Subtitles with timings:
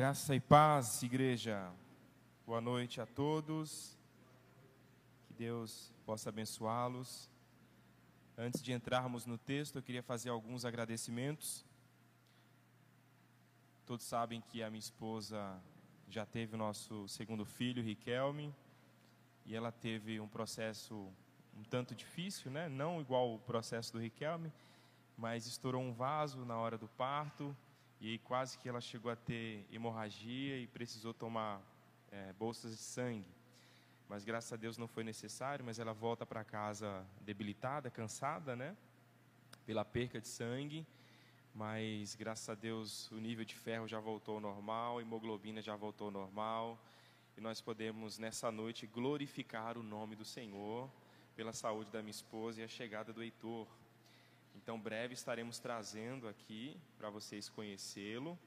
[0.00, 1.70] Graça e paz, igreja.
[2.46, 3.98] Boa noite a todos.
[5.26, 7.30] Que Deus possa abençoá-los.
[8.34, 11.66] Antes de entrarmos no texto, eu queria fazer alguns agradecimentos.
[13.84, 15.60] Todos sabem que a minha esposa
[16.08, 18.54] já teve o nosso segundo filho, Riquelme,
[19.44, 21.12] e ela teve um processo
[21.54, 22.70] um tanto difícil, né?
[22.70, 24.50] Não igual o processo do Riquelme,
[25.14, 27.54] mas estourou um vaso na hora do parto
[28.00, 31.60] e quase que ela chegou a ter hemorragia e precisou tomar
[32.10, 33.28] é, bolsas de sangue.
[34.08, 38.76] Mas graças a Deus não foi necessário, mas ela volta para casa debilitada, cansada, né?
[39.66, 40.86] Pela perca de sangue.
[41.54, 45.76] Mas graças a Deus o nível de ferro já voltou ao normal, a hemoglobina já
[45.76, 46.82] voltou ao normal.
[47.36, 50.90] E nós podemos nessa noite glorificar o nome do Senhor
[51.36, 53.66] pela saúde da minha esposa e a chegada do Heitor.
[54.62, 58.38] Então, breve estaremos trazendo aqui para vocês conhecê-lo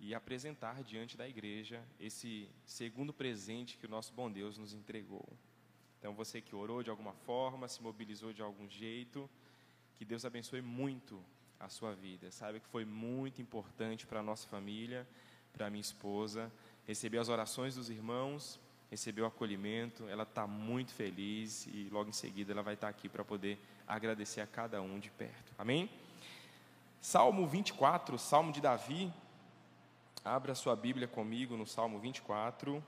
[0.00, 5.26] e apresentar diante da igreja esse segundo presente que o nosso bom Deus nos entregou.
[5.98, 9.30] Então, você que orou de alguma forma, se mobilizou de algum jeito,
[9.94, 11.24] que Deus abençoe muito
[11.58, 12.32] a sua vida.
[12.32, 15.08] Saiba que foi muito importante para a nossa família,
[15.52, 16.52] para a minha esposa,
[16.84, 18.60] receber as orações dos irmãos,
[18.90, 23.24] recebeu acolhimento, ela está muito feliz e logo em seguida ela vai estar aqui para
[23.24, 25.52] poder agradecer a cada um de perto.
[25.58, 25.90] Amém?
[27.00, 29.12] Salmo 24, Salmo de Davi.
[30.24, 32.82] Abra sua Bíblia comigo no Salmo 24.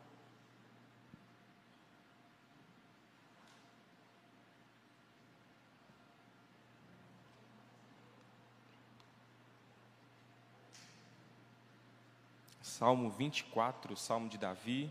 [12.63, 14.91] Salmo 24, Salmo de Davi.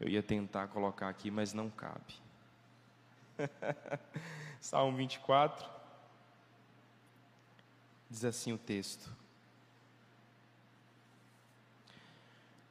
[0.00, 2.14] Eu ia tentar colocar aqui, mas não cabe.
[4.60, 5.68] Salmo 24.
[8.08, 9.10] Diz assim o texto: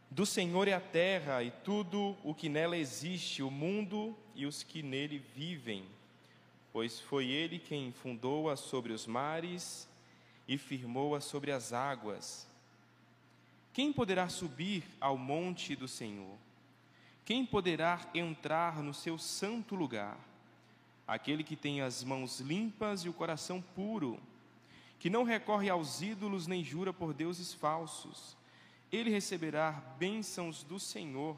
[0.10, 4.64] Do Senhor é a terra e tudo o que nela existe, o mundo e os
[4.64, 5.86] que nele vivem,
[6.72, 9.88] pois foi Ele quem fundou-a sobre os mares
[10.48, 12.48] e firmou-a sobre as águas.
[13.74, 16.47] Quem poderá subir ao monte do Senhor?
[17.28, 20.18] Quem poderá entrar no seu santo lugar?
[21.06, 24.18] Aquele que tem as mãos limpas e o coração puro,
[24.98, 28.38] que não recorre aos ídolos nem jura por deuses falsos.
[28.90, 31.36] Ele receberá bênçãos do Senhor,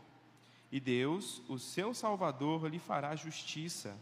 [0.71, 3.97] e Deus, o seu Salvador, lhe fará justiça.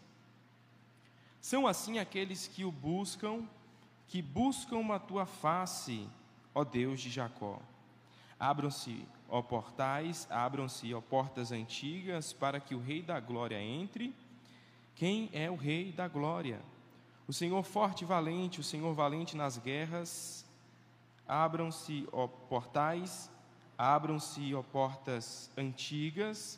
[1.39, 3.47] São assim aqueles que o buscam,
[4.09, 6.05] que buscam a tua face,
[6.53, 7.61] ó Deus de Jacó.
[8.37, 14.13] Abram-se ó portais, abram-se, ó portas antigas, para que o Rei da Glória entre.
[14.95, 16.59] Quem é o Rei da Glória?
[17.27, 20.45] O Senhor forte e valente, o Senhor valente nas guerras.
[21.27, 23.29] Abram-se, ó portais,
[23.77, 26.57] abram-se, ó portas antigas,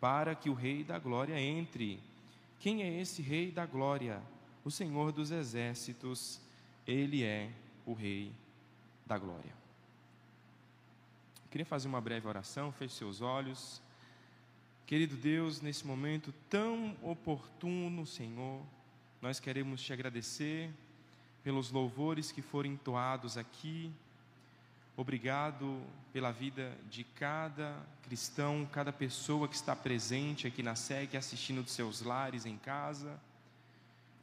[0.00, 2.00] para que o Rei da Glória entre.
[2.60, 4.22] Quem é esse Rei da Glória?
[4.64, 6.40] O Senhor dos Exércitos,
[6.86, 7.50] ele é
[7.84, 8.32] o Rei
[9.04, 9.57] da Glória.
[11.50, 13.80] Queria fazer uma breve oração, feche seus olhos.
[14.86, 18.62] Querido Deus, nesse momento tão oportuno, Senhor,
[19.22, 20.70] nós queremos te agradecer
[21.42, 23.90] pelos louvores que foram entoados aqui.
[24.94, 25.80] Obrigado
[26.12, 31.72] pela vida de cada cristão, cada pessoa que está presente aqui na SEC, assistindo dos
[31.72, 33.18] seus lares em casa.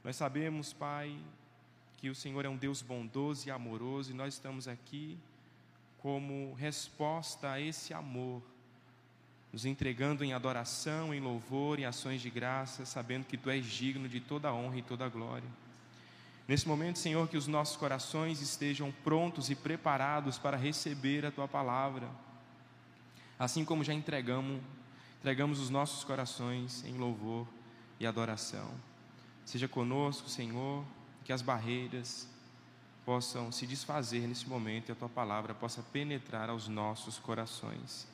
[0.04, 1.18] Nós sabemos, Pai,
[1.98, 5.18] que o Senhor é um Deus bondoso e amoroso e nós estamos aqui
[6.06, 8.40] como resposta a esse amor,
[9.52, 14.08] nos entregando em adoração, em louvor, em ações de graça, sabendo que Tu és digno
[14.08, 15.50] de toda honra e toda glória.
[16.48, 21.48] Nesse momento, Senhor, que os nossos corações estejam prontos e preparados para receber a Tua
[21.48, 22.08] palavra,
[23.40, 24.62] assim como já entregamos,
[25.18, 27.48] entregamos os nossos corações em louvor
[28.00, 28.70] e adoração.
[29.44, 30.86] Seja conosco, Senhor,
[31.24, 32.30] que as barreiras,
[33.06, 38.08] possam se desfazer nesse momento e a tua palavra possa penetrar aos nossos corações.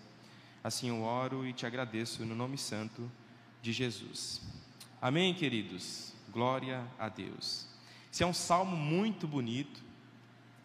[0.61, 3.09] Assim eu oro e te agradeço no nome santo
[3.61, 4.41] de Jesus.
[5.01, 6.13] Amém, queridos?
[6.29, 7.65] Glória a Deus.
[8.11, 9.81] Esse é um salmo muito bonito.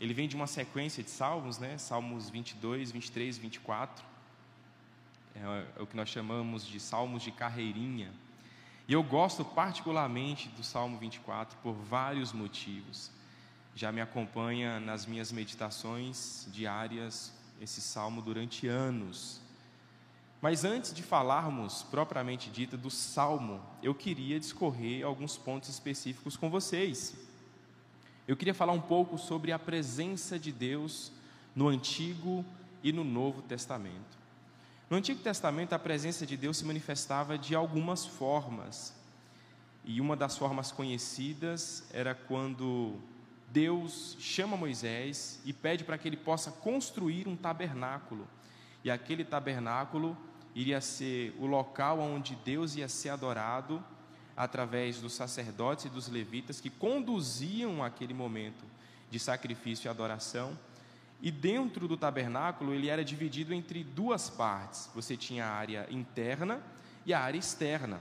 [0.01, 1.79] Ele vem de uma sequência de salmos, né?
[1.79, 4.05] Salmos 22, 23, 24.
[5.37, 8.13] É o que nós chamamos de salmos de carreirinha.
[8.89, 13.11] E eu gosto particularmente do Salmo 24 por vários motivos
[13.77, 17.31] já me acompanha nas minhas meditações diárias
[17.61, 19.39] esse salmo durante anos.
[20.41, 26.49] Mas antes de falarmos propriamente dita do salmo, eu queria discorrer alguns pontos específicos com
[26.49, 27.15] vocês.
[28.27, 31.13] Eu queria falar um pouco sobre a presença de Deus
[31.55, 32.43] no Antigo
[32.83, 34.17] e no Novo Testamento.
[34.89, 38.95] No Antigo Testamento, a presença de Deus se manifestava de algumas formas.
[39.85, 42.99] E uma das formas conhecidas era quando
[43.49, 48.27] Deus chama Moisés e pede para que ele possa construir um tabernáculo.
[48.85, 50.17] E aquele tabernáculo
[50.55, 53.83] iria ser o local onde Deus ia ser adorado
[54.37, 58.65] através dos sacerdotes e dos levitas que conduziam aquele momento
[59.11, 60.57] de sacrifício e adoração.
[61.23, 64.91] E dentro do tabernáculo ele era dividido entre duas partes.
[64.95, 66.61] Você tinha a área interna
[67.07, 68.01] e a área externa.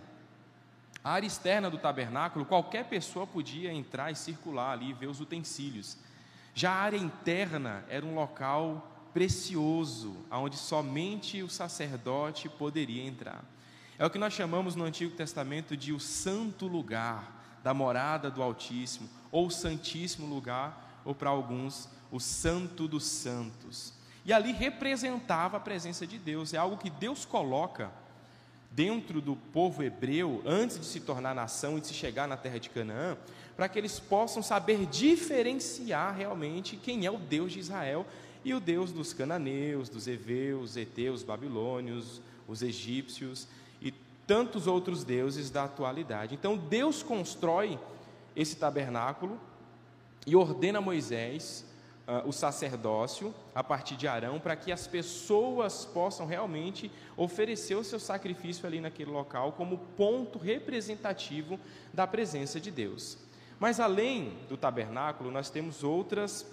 [1.06, 6.00] A área externa do tabernáculo, qualquer pessoa podia entrar e circular ali ver os utensílios.
[6.56, 13.46] Já a área interna era um local precioso, aonde somente o sacerdote poderia entrar.
[14.00, 18.42] É o que nós chamamos no Antigo Testamento de o santo lugar da morada do
[18.42, 23.94] Altíssimo, ou o santíssimo lugar, ou para alguns, o santo dos santos.
[24.25, 27.92] E ali representava a presença de Deus, é algo que Deus coloca
[28.75, 32.60] dentro do povo hebreu, antes de se tornar nação e de se chegar na terra
[32.60, 33.18] de Canaã,
[33.56, 38.06] para que eles possam saber diferenciar realmente quem é o Deus de Israel
[38.44, 43.48] e o Deus dos cananeus, dos heveus, heteus, babilônios, os egípcios
[43.81, 43.92] e
[44.27, 46.36] tantos outros deuses da atualidade.
[46.36, 47.80] Então Deus constrói
[48.36, 49.39] esse tabernáculo
[50.27, 51.66] e ordena Moisés
[52.07, 57.84] uh, o sacerdócio a partir de Arão, para que as pessoas possam realmente oferecer o
[57.84, 61.60] seu sacrifício ali naquele local como ponto representativo
[61.94, 63.18] da presença de Deus.
[63.60, 66.46] Mas além do tabernáculo, nós temos outras,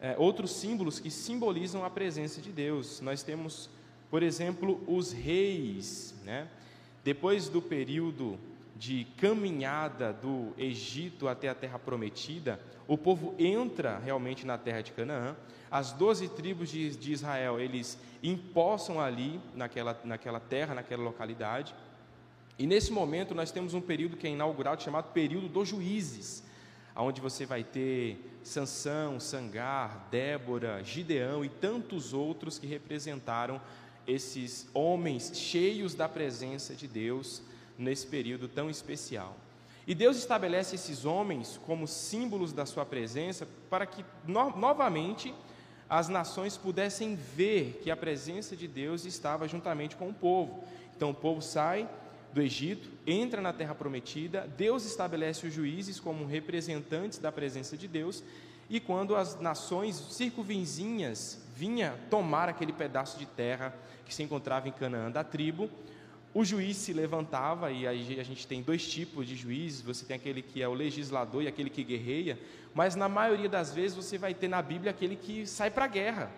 [0.00, 3.00] é, outros símbolos que simbolizam a presença de Deus.
[3.00, 3.68] Nós temos,
[4.10, 6.14] por exemplo, os reis.
[6.24, 6.48] Né?
[7.04, 8.38] Depois do período
[8.80, 14.90] de caminhada do Egito até a terra prometida, o povo entra realmente na terra de
[14.92, 15.36] Canaã.
[15.70, 21.74] As doze tribos de, de Israel, eles empossam ali, naquela, naquela terra, naquela localidade.
[22.58, 26.42] E nesse momento nós temos um período que é inaugurado chamado período dos juízes,
[26.96, 33.60] onde você vai ter Sansão, Sangar, Débora, Gideão e tantos outros que representaram
[34.06, 37.42] esses homens cheios da presença de Deus
[37.80, 39.36] nesse período tão especial.
[39.86, 45.34] E Deus estabelece esses homens como símbolos da sua presença para que no, novamente
[45.88, 50.62] as nações pudessem ver que a presença de Deus estava juntamente com o povo.
[50.94, 51.88] Então o povo sai
[52.32, 57.88] do Egito, entra na terra prometida, Deus estabelece os juízes como representantes da presença de
[57.88, 58.22] Deus,
[58.68, 63.74] e quando as nações circunvizinhas vinha tomar aquele pedaço de terra
[64.06, 65.68] que se encontrava em Canaã da tribo,
[66.32, 70.16] o juiz se levantava, e aí a gente tem dois tipos de juízes: você tem
[70.16, 72.38] aquele que é o legislador e aquele que guerreia,
[72.72, 75.88] mas na maioria das vezes você vai ter na Bíblia aquele que sai para a
[75.88, 76.30] guerra,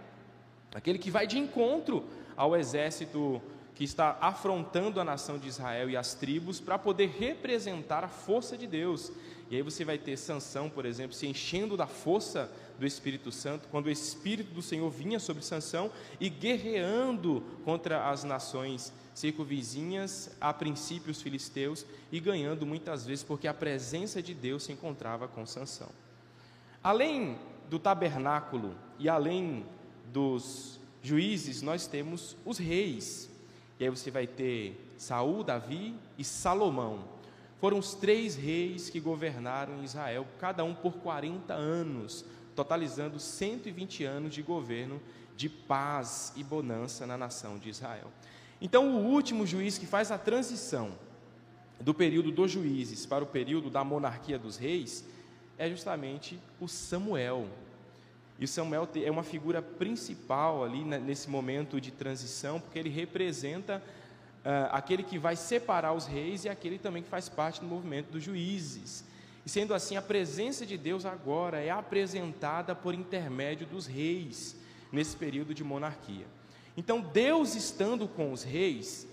[0.75, 2.05] aquele que vai de encontro
[2.37, 3.41] ao exército
[3.75, 8.57] que está afrontando a nação de Israel e as tribos para poder representar a força
[8.57, 9.13] de Deus.
[9.51, 13.69] E aí você vai ter Sansão, por exemplo, se enchendo da força do Espírito Santo,
[13.69, 15.91] quando o Espírito do Senhor vinha sobre Sansão
[16.21, 23.47] e guerreando contra as nações circunvizinhas, a princípio os filisteus, e ganhando muitas vezes porque
[23.47, 25.91] a presença de Deus se encontrava com Sansão.
[26.83, 27.39] Além
[27.69, 29.65] do tabernáculo e além
[30.13, 33.31] dos juízes, nós temos os reis.
[33.79, 37.05] E aí você vai ter Saul, Davi e Salomão.
[37.61, 42.25] Foram os três reis que governaram Israel, cada um por 40 anos,
[42.55, 45.01] totalizando 120 anos de governo
[45.37, 48.11] de paz e bonança na nação de Israel.
[48.61, 50.93] Então, o último juiz que faz a transição
[51.81, 55.05] do período dos juízes para o período da monarquia dos reis
[55.59, 57.49] é justamente o Samuel.
[58.39, 63.83] E o Samuel é uma figura principal ali nesse momento de transição, porque ele representa
[64.45, 68.11] uh, aquele que vai separar os reis e aquele também que faz parte do movimento
[68.11, 69.05] dos juízes.
[69.45, 74.57] E sendo assim, a presença de Deus agora é apresentada por intermédio dos reis
[74.91, 76.27] nesse período de monarquia.
[76.77, 79.07] Então, Deus estando com os reis,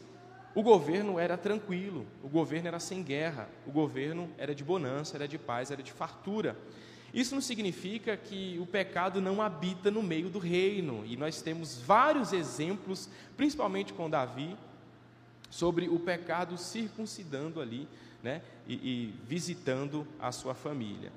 [0.53, 5.27] o governo era tranquilo, o governo era sem guerra, o governo era de bonança, era
[5.27, 6.55] de paz, era de fartura.
[7.13, 11.79] Isso não significa que o pecado não habita no meio do reino, e nós temos
[11.81, 14.55] vários exemplos, principalmente com Davi,
[15.49, 17.87] sobre o pecado circuncidando ali,
[18.23, 21.11] né, e, e visitando a sua família.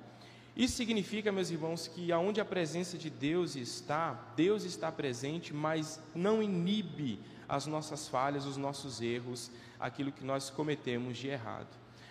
[0.55, 5.99] Isso significa, meus irmãos, que aonde a presença de Deus está, Deus está presente, mas
[6.15, 7.19] não inibe
[7.49, 11.69] as nossas falhas, os nossos erros, aquilo que nós cometemos de errado.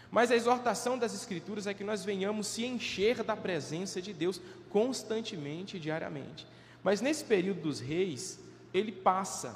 [0.09, 4.41] Mas a exortação das Escrituras é que nós venhamos se encher da presença de Deus
[4.69, 6.45] constantemente diariamente.
[6.83, 8.39] Mas nesse período dos reis,
[8.73, 9.55] ele passa.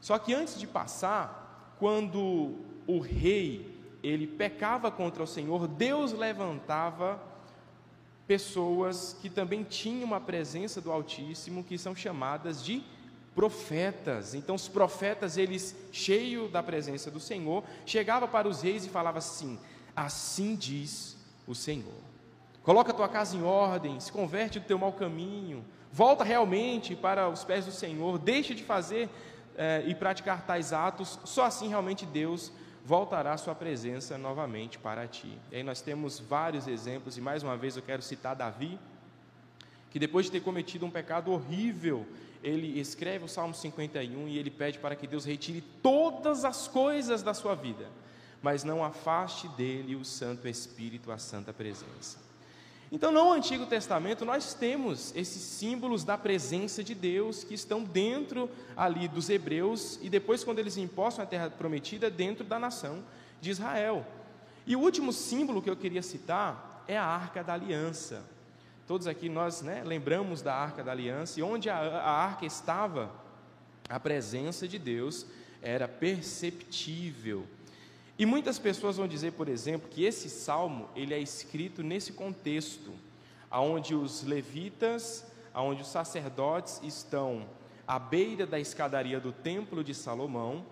[0.00, 2.56] Só que antes de passar, quando
[2.86, 7.20] o rei ele pecava contra o Senhor, Deus levantava
[8.26, 12.82] pessoas que também tinham a presença do Altíssimo, que são chamadas de
[13.34, 14.34] profetas.
[14.34, 19.18] Então os profetas, eles cheio da presença do Senhor, chegava para os reis e falava
[19.18, 19.58] assim:
[19.94, 21.16] Assim diz
[21.46, 22.00] o Senhor.
[22.62, 27.28] Coloca a tua casa em ordem, se converte do teu mau caminho, volta realmente para
[27.28, 29.08] os pés do Senhor, deixa de fazer
[29.56, 32.52] eh, e praticar tais atos, só assim realmente Deus
[32.84, 35.38] voltará sua presença novamente para ti.
[35.50, 38.78] E aí nós temos vários exemplos, e mais uma vez eu quero citar Davi,
[39.90, 42.06] que depois de ter cometido um pecado horrível,
[42.42, 47.22] ele escreve o Salmo 51 e ele pede para que Deus retire todas as coisas
[47.22, 47.86] da sua vida,
[48.42, 52.29] mas não afaste dele o Santo Espírito, a Santa Presença.
[52.92, 58.50] Então, no Antigo Testamento, nós temos esses símbolos da presença de Deus que estão dentro
[58.76, 63.04] ali dos hebreus e depois, quando eles impostam a terra prometida, dentro da nação
[63.40, 64.04] de Israel.
[64.66, 68.24] E o último símbolo que eu queria citar é a Arca da Aliança.
[68.88, 73.08] Todos aqui nós né, lembramos da Arca da Aliança e onde a, a arca estava,
[73.88, 75.26] a presença de Deus
[75.62, 77.46] era perceptível.
[78.20, 82.92] E muitas pessoas vão dizer, por exemplo, que esse salmo ele é escrito nesse contexto,
[83.50, 85.24] aonde os levitas,
[85.54, 87.46] aonde os sacerdotes estão
[87.88, 90.66] à beira da escadaria do templo de Salomão,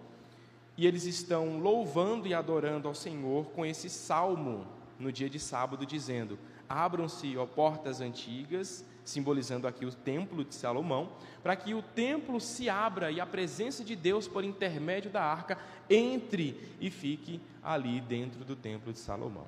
[0.76, 4.66] e eles estão louvando e adorando ao Senhor com esse salmo
[4.98, 6.38] no dia de sábado, dizendo:
[6.68, 11.10] Abram-se, ó portas antigas, simbolizando aqui o templo de Salomão,
[11.42, 15.58] para que o templo se abra e a presença de Deus, por intermédio da arca,
[15.88, 19.46] entre e fique ali dentro do templo de Salomão.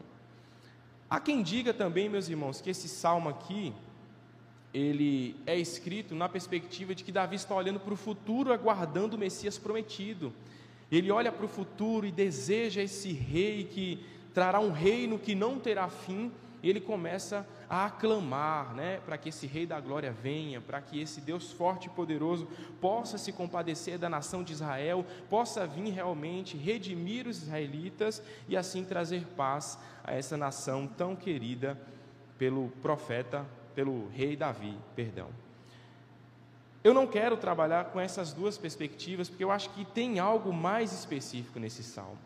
[1.08, 3.74] Há quem diga também, meus irmãos, que esse salmo aqui,
[4.72, 9.18] ele é escrito na perspectiva de que Davi está olhando para o futuro, aguardando o
[9.18, 10.32] Messias prometido.
[10.90, 14.02] Ele olha para o futuro e deseja esse rei que
[14.32, 19.46] trará um reino que não terá fim, ele começa a aclamar, né, para que esse
[19.46, 22.48] Rei da Glória venha, para que esse Deus forte e poderoso
[22.80, 28.84] possa se compadecer da nação de Israel, possa vir realmente redimir os israelitas e assim
[28.84, 31.80] trazer paz a essa nação tão querida
[32.36, 35.28] pelo profeta, pelo Rei Davi, perdão.
[36.82, 40.92] Eu não quero trabalhar com essas duas perspectivas, porque eu acho que tem algo mais
[40.92, 42.18] específico nesse salmo.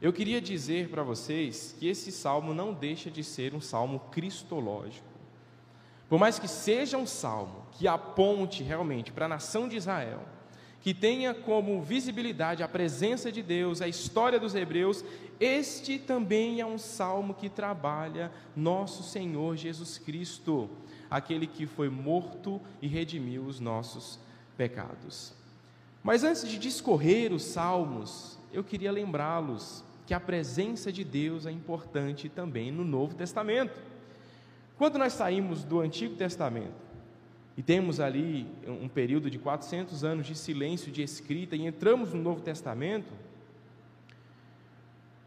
[0.00, 5.06] Eu queria dizer para vocês que esse salmo não deixa de ser um salmo cristológico.
[6.08, 10.20] Por mais que seja um salmo que aponte realmente para a nação de Israel,
[10.82, 15.04] que tenha como visibilidade a presença de Deus, a história dos hebreus,
[15.40, 20.70] este também é um salmo que trabalha nosso Senhor Jesus Cristo,
[21.10, 24.20] aquele que foi morto e redimiu os nossos
[24.56, 25.32] pecados.
[26.04, 31.50] Mas antes de discorrer os salmos, eu queria lembrá-los que a presença de Deus é
[31.50, 33.78] importante também no Novo Testamento.
[34.78, 36.86] Quando nós saímos do Antigo Testamento
[37.54, 42.22] e temos ali um período de 400 anos de silêncio, de escrita, e entramos no
[42.22, 43.12] Novo Testamento,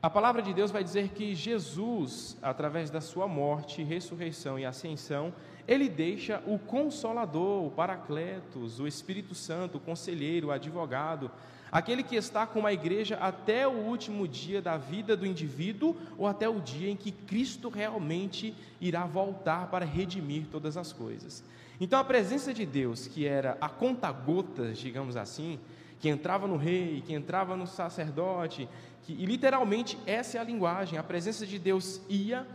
[0.02, 5.32] a palavra de Deus vai dizer que Jesus, através da sua morte, ressurreição e ascensão,
[5.70, 11.30] ele deixa o consolador, o paracletos, o Espírito Santo, o conselheiro, o advogado,
[11.72, 16.26] aquele que está com a igreja até o último dia da vida do indivíduo ou
[16.26, 21.44] até o dia em que Cristo realmente irá voltar para redimir todas as coisas.
[21.80, 25.60] Então a presença de Deus, que era a conta-gotas, digamos assim,
[26.00, 28.68] que entrava no rei, que entrava no sacerdote,
[29.04, 32.48] que, e literalmente essa é a linguagem, a presença de Deus ia,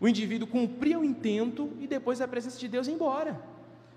[0.00, 3.40] o indivíduo cumpria o intento e depois a presença de Deus ia embora.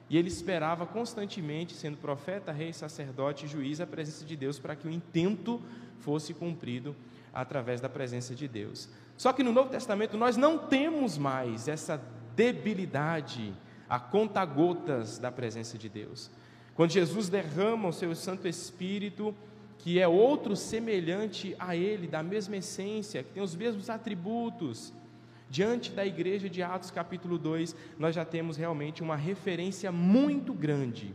[0.10, 4.88] E ele esperava constantemente, sendo profeta, rei, sacerdote juiz, a presença de Deus para que
[4.88, 5.62] o intento
[6.00, 6.96] fosse cumprido
[7.34, 8.90] através da presença de Deus.
[9.16, 12.02] Só que no Novo Testamento nós não temos mais essa
[12.36, 13.54] debilidade,
[13.88, 16.30] a conta-gotas da presença de Deus.
[16.76, 19.36] Quando Jesus derrama o seu Santo Espírito,
[19.78, 24.94] que é outro semelhante a Ele, da mesma essência, que tem os mesmos atributos,
[25.52, 31.14] diante da igreja de Atos capítulo 2, nós já temos realmente uma referência muito grande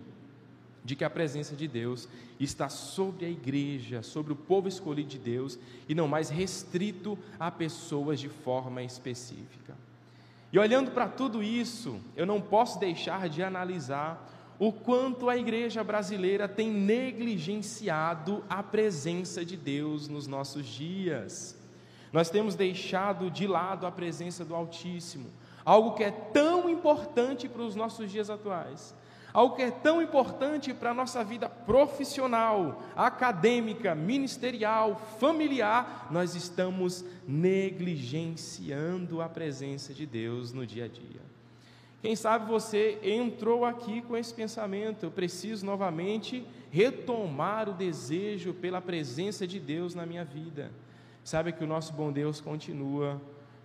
[0.84, 2.06] de que a presença de Deus
[2.38, 7.50] está sobre a igreja, sobre o povo escolhido de Deus e não mais restrito a
[7.50, 9.74] pessoas de forma específica.
[10.52, 15.82] E olhando para tudo isso, eu não posso deixar de analisar o quanto a igreja
[15.82, 21.55] brasileira tem negligenciado a presença de Deus nos nossos dias.
[22.16, 25.28] Nós temos deixado de lado a presença do Altíssimo,
[25.62, 28.94] algo que é tão importante para os nossos dias atuais,
[29.34, 37.04] algo que é tão importante para a nossa vida profissional, acadêmica, ministerial, familiar, nós estamos
[37.28, 41.20] negligenciando a presença de Deus no dia a dia.
[42.00, 48.80] Quem sabe você entrou aqui com esse pensamento, eu preciso novamente retomar o desejo pela
[48.80, 50.72] presença de Deus na minha vida.
[51.26, 53.20] Sabe que o nosso bom Deus continua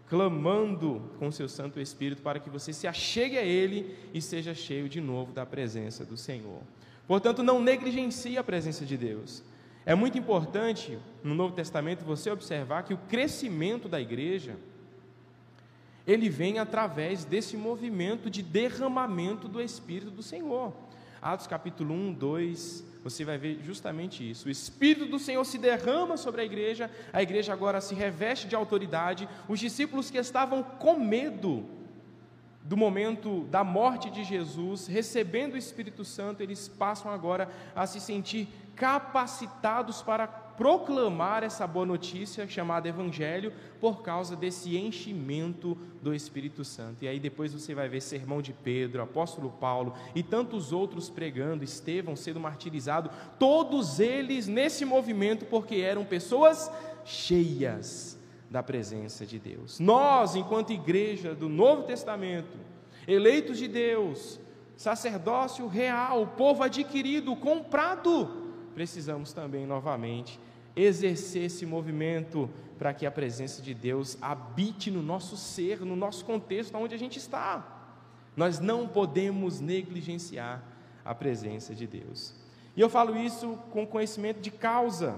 [0.10, 4.89] clamando com seu Santo Espírito para que você se achegue a Ele e seja cheio
[4.89, 6.63] de novo da presença do Senhor.
[7.08, 9.44] Portanto, não negligencie a presença de Deus.
[9.86, 14.56] É muito importante no Novo Testamento você observar que o crescimento da igreja
[16.08, 20.74] ele vem através desse movimento de derramamento do Espírito do Senhor.
[21.21, 24.47] Atos capítulo 1, 2, você vai ver justamente isso.
[24.47, 28.55] O Espírito do Senhor se derrama sobre a igreja, a igreja agora se reveste de
[28.55, 29.29] autoridade.
[29.47, 31.63] Os discípulos que estavam com medo
[32.63, 37.99] do momento da morte de Jesus, recebendo o Espírito Santo, eles passam agora a se
[37.99, 40.27] sentir capacitados para
[40.62, 47.03] proclamar essa boa notícia chamada Evangelho por causa desse enchimento do Espírito Santo.
[47.03, 51.63] E aí depois você vai ver sermão de Pedro, apóstolo Paulo e tantos outros pregando,
[51.63, 56.72] Estevão sendo martirizado, todos eles nesse movimento porque eram pessoas
[57.03, 59.80] cheias da presença de Deus.
[59.80, 62.56] Nós, enquanto igreja do Novo Testamento,
[63.08, 64.39] eleitos de Deus,
[64.77, 70.39] sacerdócio real, povo adquirido, comprado, precisamos também novamente
[70.75, 76.25] exercer esse movimento para que a presença de Deus habite no nosso ser, no nosso
[76.25, 77.79] contexto, onde a gente está.
[78.35, 80.63] Nós não podemos negligenciar
[81.03, 82.33] a presença de Deus.
[82.75, 85.15] E eu falo isso com conhecimento de causa.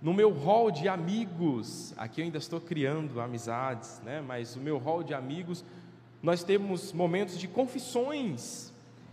[0.00, 4.20] No meu hall de amigos, aqui eu ainda estou criando amizades, né?
[4.20, 5.64] mas o meu hall de amigos,
[6.22, 8.69] nós temos momentos de confissões,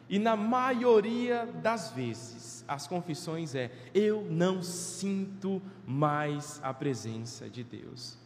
[0.10, 7.63] e na maioria das vezes, as confissões é: eu não sinto mais a presença de
[7.63, 8.17] Deus.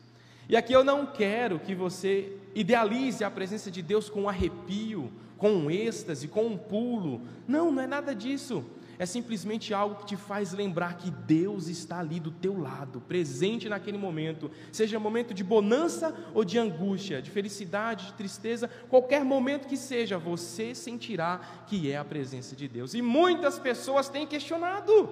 [0.48, 5.12] E aqui eu não quero que você idealize a presença de Deus com um arrepio,
[5.38, 7.22] com um êxtase, com um pulo.
[7.48, 8.65] Não, não é nada disso
[9.02, 13.68] é simplesmente algo que te faz lembrar que Deus está ali do teu lado, presente
[13.68, 19.68] naquele momento, seja momento de bonança ou de angústia, de felicidade, de tristeza, qualquer momento
[19.68, 22.94] que seja, você sentirá que é a presença de Deus.
[22.94, 25.10] E muitas pessoas têm questionado.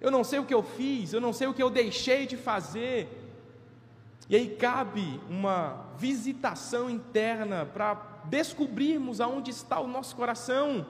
[0.00, 2.36] Eu não sei o que eu fiz, eu não sei o que eu deixei de
[2.36, 3.08] fazer.
[4.28, 10.84] E aí cabe uma visitação interna para descobrirmos aonde está o nosso coração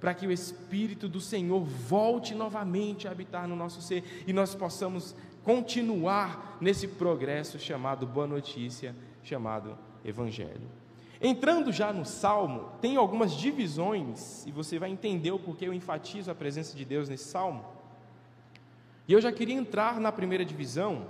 [0.00, 4.54] para que o Espírito do Senhor volte novamente a habitar no nosso ser e nós
[4.54, 10.68] possamos continuar nesse progresso chamado Boa Notícia, chamado Evangelho.
[11.20, 16.30] Entrando já no Salmo, tem algumas divisões, e você vai entender o porquê eu enfatizo
[16.30, 17.64] a presença de Deus nesse Salmo.
[19.08, 21.06] E eu já queria entrar na primeira divisão,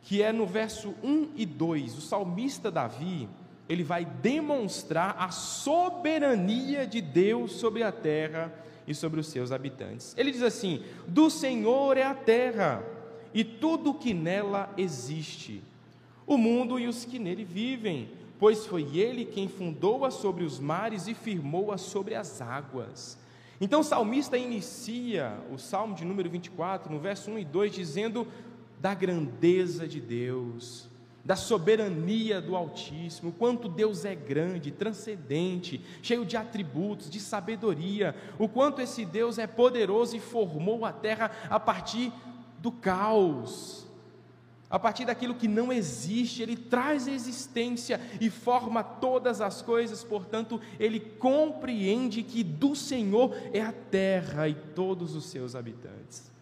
[0.00, 1.98] que é no verso 1 e 2.
[1.98, 3.28] O salmista Davi,
[3.68, 8.52] ele vai demonstrar a soberania de Deus sobre a terra
[8.86, 10.14] e sobre os seus habitantes.
[10.16, 12.84] Ele diz assim: Do Senhor é a terra
[13.32, 15.62] e tudo o que nela existe,
[16.26, 21.08] o mundo e os que nele vivem, pois foi ele quem fundou-a sobre os mares
[21.08, 23.18] e firmou-a sobre as águas.
[23.60, 28.26] Então o salmista inicia o salmo de número 24, no verso 1 e 2, dizendo
[28.78, 30.88] da grandeza de Deus
[31.24, 38.46] da soberania do Altíssimo, quanto Deus é grande, transcendente, cheio de atributos, de sabedoria, o
[38.46, 42.12] quanto esse Deus é poderoso e formou a terra a partir
[42.58, 43.86] do caos,
[44.68, 50.60] a partir daquilo que não existe, ele traz existência e forma todas as coisas, portanto,
[50.80, 56.33] ele compreende que do Senhor é a terra e todos os seus habitantes.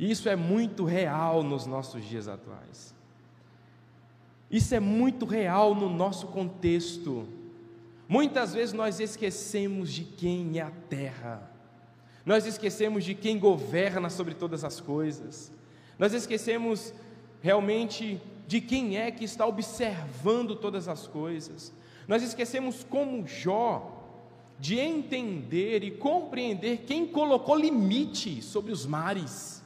[0.00, 2.94] Isso é muito real nos nossos dias atuais.
[4.50, 7.28] Isso é muito real no nosso contexto.
[8.08, 11.48] Muitas vezes nós esquecemos de quem é a terra,
[12.24, 15.52] nós esquecemos de quem governa sobre todas as coisas,
[15.98, 16.94] nós esquecemos
[17.42, 21.72] realmente de quem é que está observando todas as coisas,
[22.08, 24.02] nós esquecemos como Jó,
[24.58, 29.59] de entender e compreender quem colocou limite sobre os mares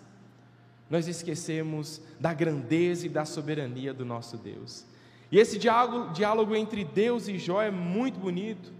[0.91, 4.85] nós esquecemos da grandeza e da soberania do nosso Deus.
[5.31, 8.73] E esse diálogo, diálogo entre Deus e Jó é muito bonito,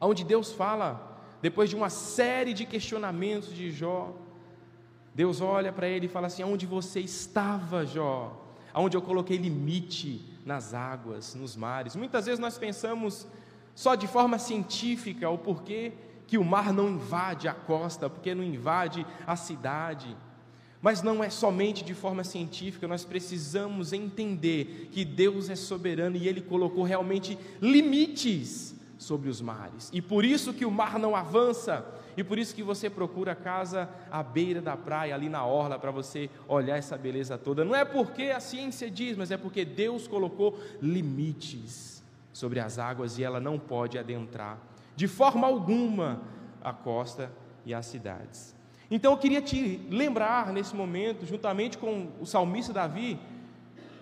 [0.00, 4.14] onde Deus fala, depois de uma série de questionamentos de Jó,
[5.14, 8.38] Deus olha para ele e fala assim: Onde você estava, Jó?
[8.74, 11.94] Onde eu coloquei limite nas águas, nos mares.
[11.94, 13.26] Muitas vezes nós pensamos
[13.74, 15.92] só de forma científica o porquê
[16.26, 20.16] que o mar não invade a costa, porque não invade a cidade.
[20.82, 26.28] Mas não é somente de forma científica, nós precisamos entender que Deus é soberano e
[26.28, 29.88] Ele colocou realmente limites sobre os mares.
[29.92, 33.88] E por isso que o mar não avança, e por isso que você procura casa
[34.10, 37.64] à beira da praia, ali na orla, para você olhar essa beleza toda.
[37.64, 43.18] Não é porque a ciência diz, mas é porque Deus colocou limites sobre as águas
[43.18, 44.58] e ela não pode adentrar
[44.94, 46.20] de forma alguma
[46.62, 47.30] a costa
[47.64, 48.54] e as cidades.
[48.94, 53.18] Então eu queria te lembrar nesse momento, juntamente com o salmista Davi,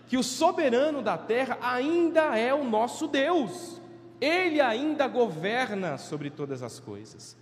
[0.09, 3.81] que o soberano da terra ainda é o nosso Deus,
[4.21, 7.37] ele ainda governa sobre todas as coisas.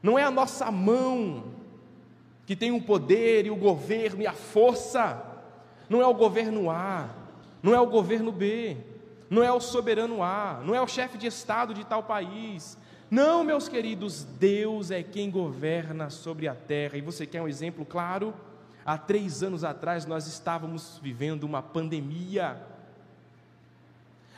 [0.00, 1.42] Não é a nossa mão
[2.46, 5.20] que tem o poder e o governo e a força,
[5.88, 7.10] não é o governo A,
[7.64, 8.76] não é o governo B,
[9.28, 12.78] não é o soberano A, não é o chefe de Estado de tal país,
[13.10, 16.96] não, meus queridos, Deus é quem governa sobre a terra.
[16.96, 18.32] E você quer um exemplo claro?
[18.84, 22.60] Há três anos atrás nós estávamos vivendo uma pandemia,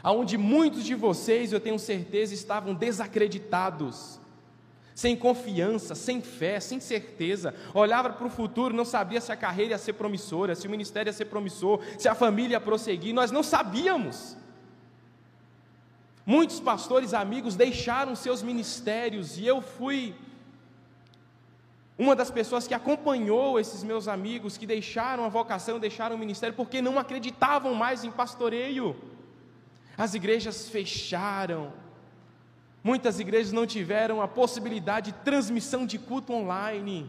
[0.02, 4.18] onde muitos de vocês, eu tenho certeza, estavam desacreditados,
[4.94, 9.72] sem confiança, sem fé, sem certeza, olhava para o futuro, não sabia se a carreira
[9.72, 13.30] ia ser promissora, se o ministério ia ser promissor, se a família ia prosseguir, nós
[13.30, 14.36] não sabíamos.
[16.24, 20.14] Muitos pastores amigos deixaram seus ministérios e eu fui
[21.98, 26.54] uma das pessoas que acompanhou esses meus amigos que deixaram a vocação, deixaram o ministério
[26.54, 28.96] porque não acreditavam mais em pastoreio.
[29.96, 31.72] As igrejas fecharam.
[32.82, 37.08] Muitas igrejas não tiveram a possibilidade de transmissão de culto online.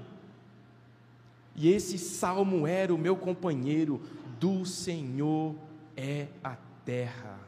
[1.55, 4.01] E esse salmo era o meu companheiro:
[4.39, 5.55] do Senhor
[5.95, 7.42] é a terra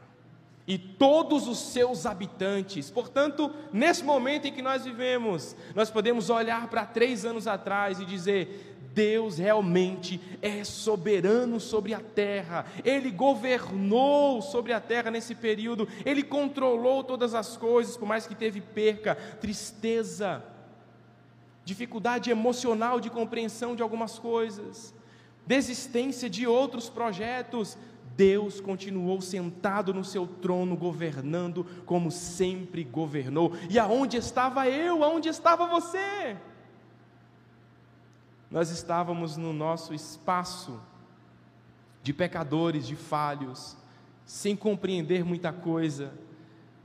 [0.66, 2.90] e todos os seus habitantes.
[2.90, 8.04] Portanto, nesse momento em que nós vivemos, nós podemos olhar para três anos atrás e
[8.04, 15.86] dizer: Deus realmente é soberano sobre a terra, Ele governou sobre a terra nesse período,
[16.04, 20.42] Ele controlou todas as coisas, por mais que teve perca, tristeza,
[21.62, 24.94] dificuldade emocional de compreensão de algumas coisas,
[25.46, 27.76] desistência de outros projetos,
[28.16, 33.52] Deus continuou sentado no seu trono, governando como sempre governou.
[33.68, 35.04] E aonde estava eu?
[35.04, 36.36] Aonde estava você?
[38.50, 40.80] Nós estávamos no nosso espaço
[42.02, 43.76] de pecadores, de falhos,
[44.24, 46.12] sem compreender muita coisa,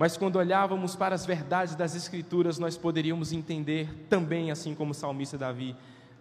[0.02, 4.96] mas quando olhávamos para as verdades das Escrituras, nós poderíamos entender também, assim como o
[4.96, 5.76] salmista Davi: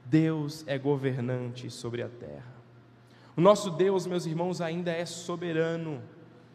[0.05, 2.60] Deus é governante sobre a terra.
[3.41, 6.03] O nosso Deus, meus irmãos, ainda é soberano.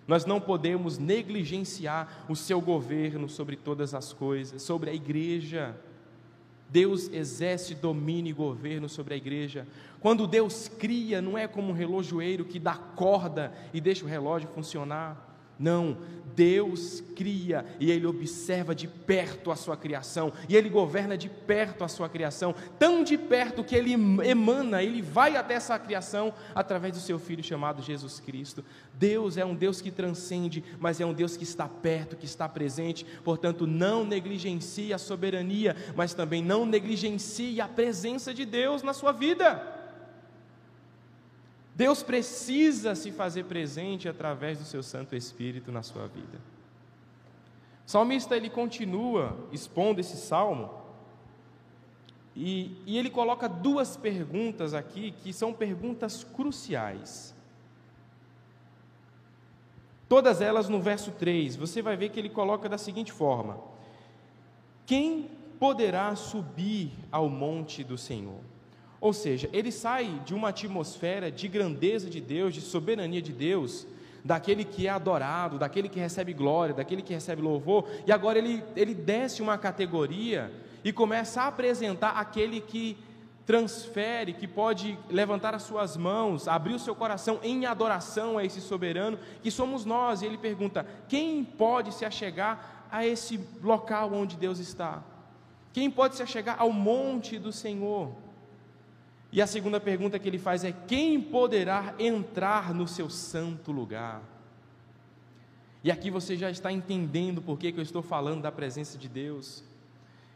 [0.07, 5.75] Nós não podemos negligenciar o seu governo sobre todas as coisas, sobre a igreja.
[6.69, 9.67] Deus exerce domínio e governo sobre a igreja.
[9.99, 14.47] Quando Deus cria, não é como um relojoeiro que dá corda e deixa o relógio
[14.49, 15.24] funcionar.
[15.57, 15.97] Não,
[16.35, 21.83] Deus cria e Ele observa de perto a sua criação, e Ele governa de perto
[21.83, 26.93] a sua criação, tão de perto que Ele emana, Ele vai até essa criação através
[26.93, 28.63] do seu Filho chamado Jesus Cristo.
[28.93, 32.49] Deus é um Deus que transcende, mas é um Deus que está perto, que está
[32.49, 38.93] presente, portanto, não negligencie a soberania, mas também não negligencie a presença de Deus na
[38.93, 39.74] sua vida.
[41.75, 46.39] Deus precisa se fazer presente através do seu Santo Espírito na sua vida.
[47.85, 50.73] O salmista ele continua expondo esse salmo
[52.33, 57.35] e, e ele coloca duas perguntas aqui que são perguntas cruciais.
[60.07, 63.59] Todas elas no verso 3, você vai ver que ele coloca da seguinte forma:
[64.85, 68.54] Quem poderá subir ao monte do Senhor?
[68.99, 73.85] Ou seja, ele sai de uma atmosfera de grandeza de Deus, de soberania de Deus,
[74.23, 78.63] daquele que é adorado, daquele que recebe glória, daquele que recebe louvor, e agora ele,
[78.75, 80.51] ele desce uma categoria
[80.83, 82.97] e começa a apresentar aquele que
[83.45, 88.59] transfere, que pode levantar as suas mãos, abrir o seu coração em adoração a esse
[88.59, 90.21] soberano, que somos nós.
[90.21, 95.03] E ele pergunta: quem pode se achegar a esse local onde Deus está?
[95.71, 98.11] Quem pode se achegar ao monte do Senhor?
[99.35, 104.21] E a segunda pergunta que ele faz é: quem poderá entrar no seu santo lugar?
[105.83, 109.61] E aqui você já está entendendo por que, eu estou falando da presença de Deus.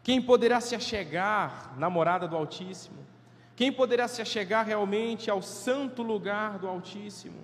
[0.04, 2.98] Quem poderá se achegar na morada do Altíssimo?
[3.56, 7.42] Quem poderá se achegar realmente ao santo lugar do Altíssimo?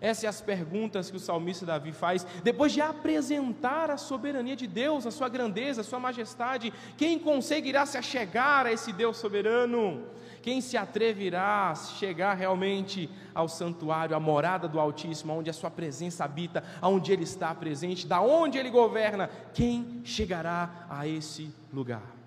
[0.00, 4.66] Essas são as perguntas que o salmista Davi faz, depois de apresentar a soberania de
[4.66, 6.72] Deus, a sua grandeza, a sua majestade.
[6.96, 10.04] Quem conseguirá se achegar a esse Deus soberano?
[10.40, 15.70] Quem se atreverá a chegar realmente ao santuário, à morada do Altíssimo, onde a sua
[15.70, 19.28] presença habita, aonde ele está presente, da onde ele governa?
[19.52, 22.18] Quem chegará a esse lugar?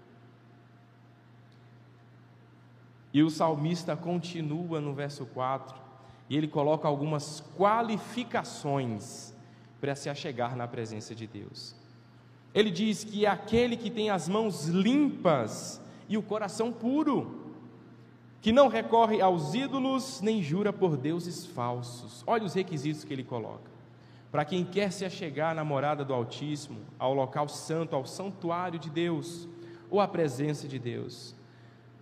[3.14, 5.81] E o salmista continua no verso 4,
[6.32, 9.34] e ele coloca algumas qualificações
[9.82, 11.76] para se achegar na presença de Deus.
[12.54, 17.52] Ele diz que é aquele que tem as mãos limpas e o coração puro,
[18.40, 22.24] que não recorre aos ídolos nem jura por deuses falsos.
[22.26, 23.70] Olha os requisitos que ele coloca.
[24.32, 28.90] Para quem quer se achegar na morada do Altíssimo, ao local santo, ao santuário de
[28.90, 29.50] Deus,
[29.90, 31.36] ou à presença de Deus,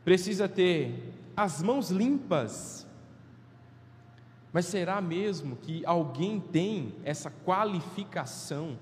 [0.06, 2.88] precisa ter as mãos limpas
[4.52, 8.78] mas será mesmo que alguém tem essa qualificação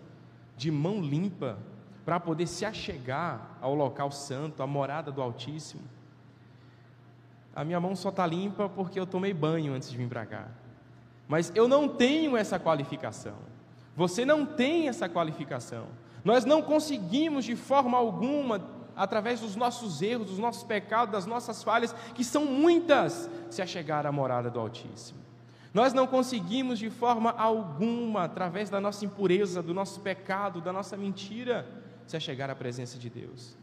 [0.56, 1.58] de mão limpa
[2.06, 5.84] para poder se achegar ao local santo, à morada do Altíssimo?
[7.54, 10.48] A minha mão só está limpa porque eu tomei banho antes de vir para cá.
[11.28, 13.36] Mas eu não tenho essa qualificação.
[13.96, 15.88] Você não tem essa qualificação.
[16.24, 18.64] Nós não conseguimos de forma alguma,
[18.96, 24.06] através dos nossos erros, dos nossos pecados, das nossas falhas, que são muitas, se achegar
[24.06, 25.27] à morada do Altíssimo.
[25.78, 30.98] Nós não conseguimos de forma alguma, através da nossa impureza, do nosso pecado, da nossa
[30.98, 31.68] mentira,
[32.08, 33.56] se achegar à presença de Deus.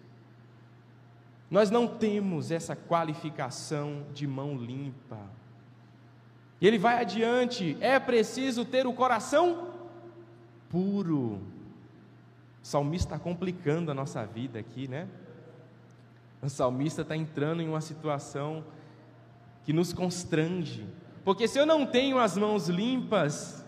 [1.50, 5.18] Nós não temos essa qualificação de mão limpa.
[6.60, 9.74] E ele vai adiante: é preciso ter o coração
[10.70, 11.40] puro.
[12.62, 15.08] O salmista está complicando a nossa vida aqui, né?
[16.40, 18.64] O salmista está entrando em uma situação
[19.64, 20.86] que nos constrange.
[21.24, 23.64] Porque se eu não tenho as mãos limpas,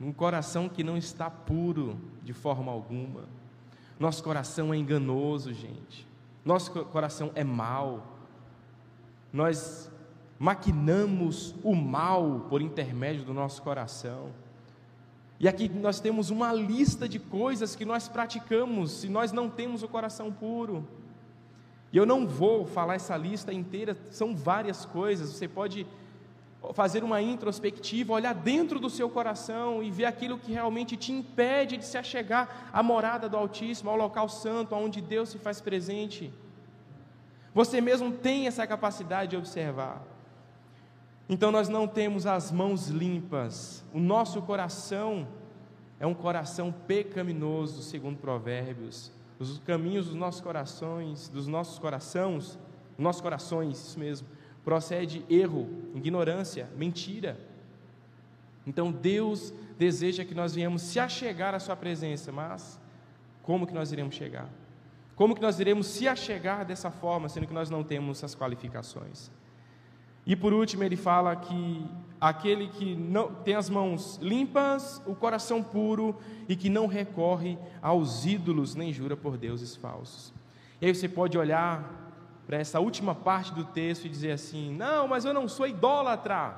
[0.00, 3.24] um coração que não está puro de forma alguma,
[3.98, 6.06] nosso coração é enganoso, gente.
[6.44, 8.18] Nosso coração é mau.
[9.32, 9.90] Nós
[10.38, 14.30] maquinamos o mal por intermédio do nosso coração.
[15.38, 19.82] E aqui nós temos uma lista de coisas que nós praticamos se nós não temos
[19.82, 20.86] o coração puro.
[21.92, 25.30] E eu não vou falar essa lista inteira, são várias coisas.
[25.30, 25.86] Você pode
[26.74, 31.76] fazer uma introspectiva, olhar dentro do seu coração e ver aquilo que realmente te impede
[31.76, 36.32] de se achegar à morada do Altíssimo, ao local santo, onde Deus se faz presente.
[37.54, 40.02] Você mesmo tem essa capacidade de observar.
[41.28, 45.26] Então nós não temos as mãos limpas, o nosso coração
[45.98, 49.12] é um coração pecaminoso, segundo Provérbios.
[49.38, 52.58] Os caminhos dos nossos corações, dos nossos corações,
[52.98, 54.26] nossos corações, isso mesmo,
[54.64, 57.38] procede erro, ignorância, mentira.
[58.66, 62.78] Então Deus deseja que nós venhamos se achegar à Sua presença, mas
[63.42, 64.48] como que nós iremos chegar?
[65.16, 69.30] Como que nós iremos se achegar dessa forma, sendo que nós não temos as qualificações?
[70.26, 71.84] E por último, ele fala que
[72.20, 76.14] aquele que não tem as mãos limpas, o coração puro
[76.48, 80.32] e que não recorre aos ídolos nem jura por deuses falsos.
[80.80, 82.09] E aí você pode olhar
[82.50, 86.56] para essa última parte do texto e dizer assim: não, mas eu não sou idólatra,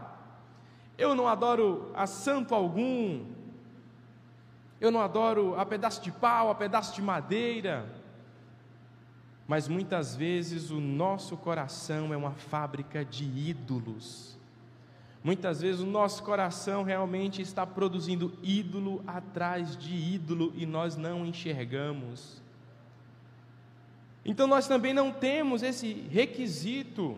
[0.96, 3.26] eu não adoro a santo algum,
[4.81, 7.85] eu não adoro a pedaço de pau, a pedaço de madeira.
[9.46, 14.38] Mas muitas vezes o nosso coração é uma fábrica de ídolos.
[15.22, 21.26] Muitas vezes o nosso coração realmente está produzindo ídolo atrás de ídolo e nós não
[21.26, 22.41] enxergamos.
[24.24, 27.16] Então nós também não temos esse requisito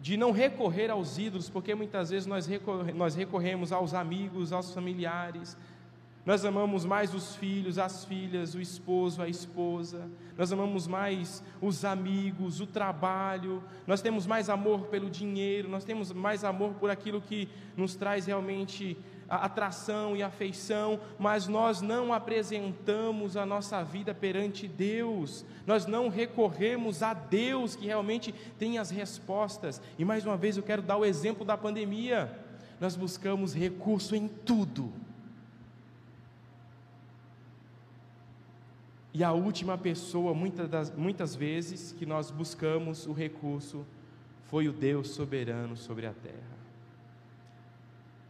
[0.00, 2.48] de não recorrer aos ídolos, porque muitas vezes nós,
[2.94, 5.56] nós recorremos aos amigos, aos familiares,
[6.24, 11.84] nós amamos mais os filhos, as filhas, o esposo, a esposa, nós amamos mais os
[11.84, 17.20] amigos, o trabalho, nós temos mais amor pelo dinheiro, nós temos mais amor por aquilo
[17.22, 18.98] que nos traz realmente
[19.36, 27.02] atração e afeição, mas nós não apresentamos a nossa vida perante Deus, nós não recorremos
[27.02, 29.80] a Deus que realmente tem as respostas.
[29.96, 32.36] E mais uma vez eu quero dar o exemplo da pandemia.
[32.80, 34.92] Nós buscamos recurso em tudo.
[39.12, 43.84] E a última pessoa, muitas, das, muitas vezes, que nós buscamos o recurso
[44.46, 46.59] foi o Deus soberano sobre a terra.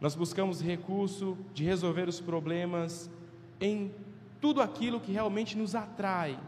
[0.01, 3.07] Nós buscamos recurso de resolver os problemas
[3.59, 3.91] em
[4.41, 6.39] tudo aquilo que realmente nos atrai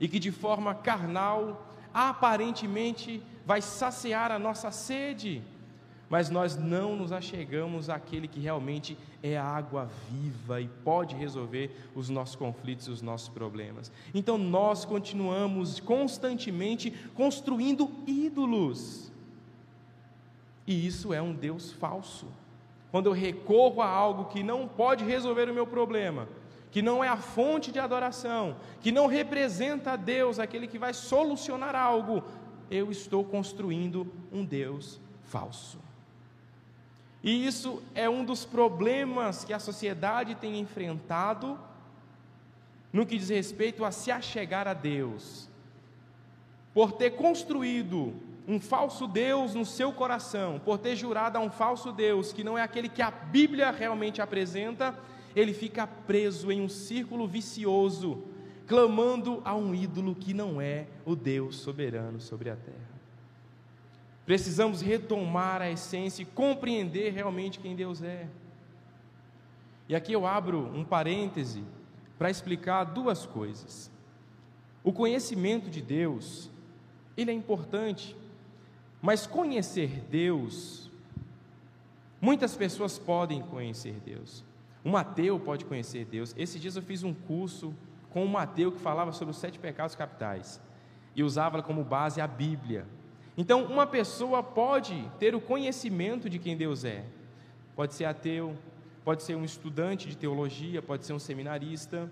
[0.00, 5.42] e que de forma carnal, aparentemente, vai saciar a nossa sede,
[6.08, 11.76] mas nós não nos achegamos àquele que realmente é a água viva e pode resolver
[11.94, 13.92] os nossos conflitos, os nossos problemas.
[14.14, 19.12] Então nós continuamos constantemente construindo ídolos.
[20.66, 22.26] E isso é um Deus falso.
[22.90, 26.28] Quando eu recorro a algo que não pode resolver o meu problema,
[26.70, 30.94] que não é a fonte de adoração, que não representa a Deus, aquele que vai
[30.94, 32.22] solucionar algo,
[32.70, 35.78] eu estou construindo um Deus falso.
[37.22, 41.58] E isso é um dos problemas que a sociedade tem enfrentado
[42.92, 45.48] no que diz respeito a se achegar a Deus.
[46.72, 48.14] Por ter construído
[48.46, 52.58] um falso Deus no seu coração, por ter jurado a um falso Deus que não
[52.58, 54.94] é aquele que a Bíblia realmente apresenta,
[55.34, 58.22] ele fica preso em um círculo vicioso,
[58.66, 62.94] clamando a um ídolo que não é o Deus soberano sobre a terra.
[64.24, 68.26] Precisamos retomar a essência e compreender realmente quem Deus é.
[69.86, 71.62] E aqui eu abro um parêntese
[72.18, 73.90] para explicar duas coisas.
[74.82, 76.50] O conhecimento de Deus,
[77.16, 78.16] ele é importante,
[79.04, 80.90] mas conhecer Deus,
[82.18, 84.42] muitas pessoas podem conhecer Deus.
[84.82, 86.34] Um ateu pode conhecer Deus.
[86.38, 87.74] Esses dias eu fiz um curso
[88.08, 90.58] com um ateu que falava sobre os sete pecados capitais
[91.14, 92.86] e usava como base a Bíblia.
[93.36, 97.04] Então, uma pessoa pode ter o conhecimento de quem Deus é.
[97.76, 98.56] Pode ser ateu,
[99.04, 102.10] pode ser um estudante de teologia, pode ser um seminarista,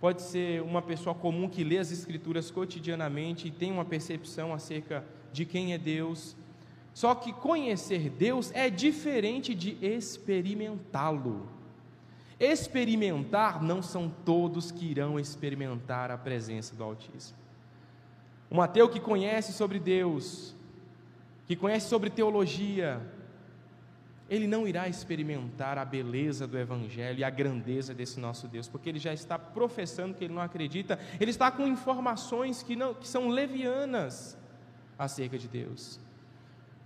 [0.00, 5.04] pode ser uma pessoa comum que lê as Escrituras cotidianamente e tem uma percepção acerca
[5.36, 6.34] de quem é Deus.
[6.94, 11.46] Só que conhecer Deus é diferente de experimentá-lo.
[12.40, 17.38] Experimentar não são todos que irão experimentar a presença do Altíssimo.
[18.50, 20.54] Um ateu que conhece sobre Deus,
[21.46, 23.00] que conhece sobre teologia,
[24.28, 28.88] ele não irá experimentar a beleza do Evangelho e a grandeza desse nosso Deus, porque
[28.88, 33.06] ele já está professando que ele não acredita, ele está com informações que, não, que
[33.06, 34.36] são levianas
[34.98, 35.98] acerca de Deus.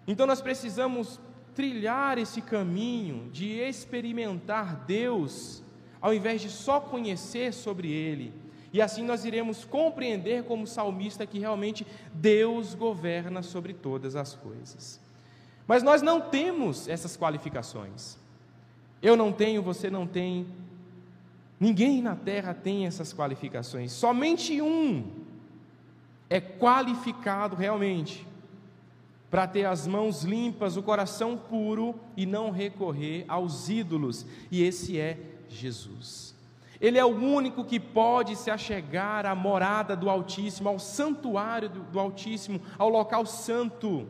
[0.07, 1.21] Então nós precisamos
[1.55, 5.63] trilhar esse caminho de experimentar Deus,
[6.01, 8.33] ao invés de só conhecer sobre Ele
[8.73, 15.01] e assim nós iremos compreender, como salmista, que realmente Deus governa sobre todas as coisas.
[15.67, 18.17] Mas nós não temos essas qualificações.
[19.03, 20.47] Eu não tenho, você não tem.
[21.59, 23.93] Ninguém na terra tem essas qualificações.
[23.93, 25.05] Somente um
[26.31, 28.27] é qualificado realmente
[29.29, 34.99] para ter as mãos limpas, o coração puro e não recorrer aos ídolos, e esse
[34.99, 36.35] é Jesus.
[36.81, 42.01] Ele é o único que pode se achegar à morada do Altíssimo, ao santuário do,
[42.01, 44.09] Altíssimo, ao local santo.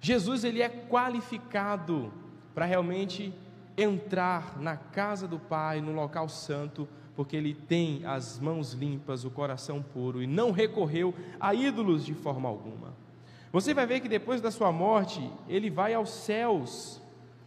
[0.00, 2.12] Jesus ele é qualificado
[2.54, 3.34] para realmente
[3.76, 6.86] entrar na casa do Pai, no local santo,
[7.18, 12.14] porque ele tem as mãos limpas, o coração puro e não recorreu a ídolos de
[12.14, 12.94] forma alguma.
[13.52, 17.02] Você vai ver que depois da sua morte, ele vai aos céus,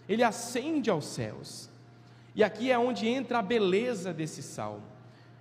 [0.09, 1.69] ele ascende aos céus.
[2.35, 4.83] E aqui é onde entra a beleza desse salmo.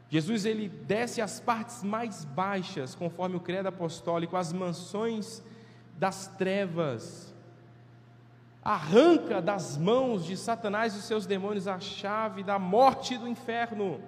[0.08, 5.42] Jesus ele desce às partes mais baixas, conforme o credo apostólico, as mansões
[5.98, 7.34] das trevas.
[8.62, 14.00] Arranca das mãos de Satanás e seus demônios a chave da morte e do inferno.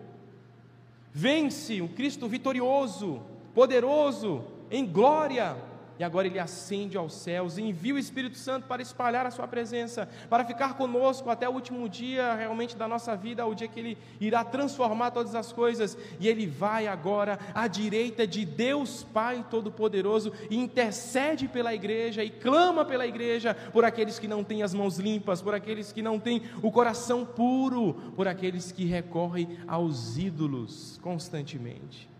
[1.12, 3.20] Vence um Cristo vitorioso,
[3.55, 5.57] poderoso, em glória
[5.98, 9.46] e agora ele ascende aos céus e envia o Espírito Santo para espalhar a sua
[9.46, 13.81] presença, para ficar conosco até o último dia realmente da nossa vida, o dia que
[13.81, 19.44] ele irá transformar todas as coisas, e ele vai agora à direita de Deus Pai
[19.50, 24.74] Todo-Poderoso e intercede pela igreja e clama pela igreja por aqueles que não têm as
[24.74, 30.17] mãos limpas, por aqueles que não têm o coração puro, por aqueles que recorrem aos
[30.17, 32.12] ídolos constantemente.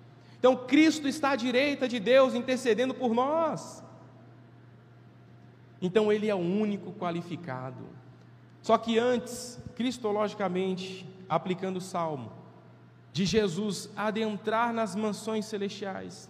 [0.43, 3.80] Então Cristo está à direita de Deus intercedendo por nós.
[5.80, 7.84] Então Ele é o único qualificado.
[8.61, 12.32] Só que antes, cristologicamente, aplicando o salmo,
[13.12, 16.28] de Jesus adentrar nas mansões celestiais,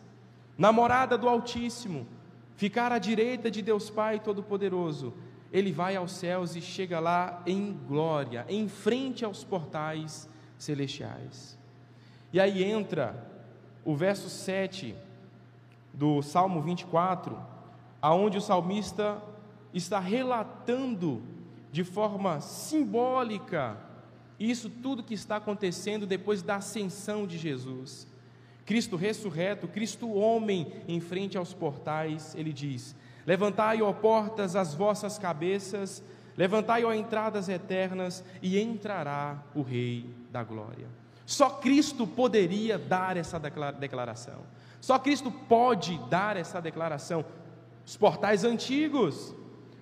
[0.59, 2.07] na morada do Altíssimo,
[2.55, 5.15] ficar à direita de Deus Pai Todo-Poderoso,
[5.51, 11.59] ele vai aos céus e chega lá em glória, em frente aos portais celestiais.
[12.31, 13.32] E aí entra
[13.85, 14.95] o verso 7
[15.93, 17.39] do Salmo 24,
[18.01, 19.23] aonde o salmista
[19.73, 21.23] está relatando
[21.71, 23.79] de forma simbólica
[24.39, 28.09] isso tudo que está acontecendo depois da ascensão de Jesus.
[28.67, 32.95] Cristo ressurreto, Cristo homem em frente aos portais, ele diz:
[33.27, 36.03] Levantai, ó portas, as vossas cabeças,
[36.37, 40.89] levantai, ó entradas eternas, e entrará o Rei da Glória.
[41.33, 44.41] Só Cristo poderia dar essa declaração.
[44.83, 47.25] Só Cristo pode dar essa declaração.
[47.87, 49.35] Os portais antigos,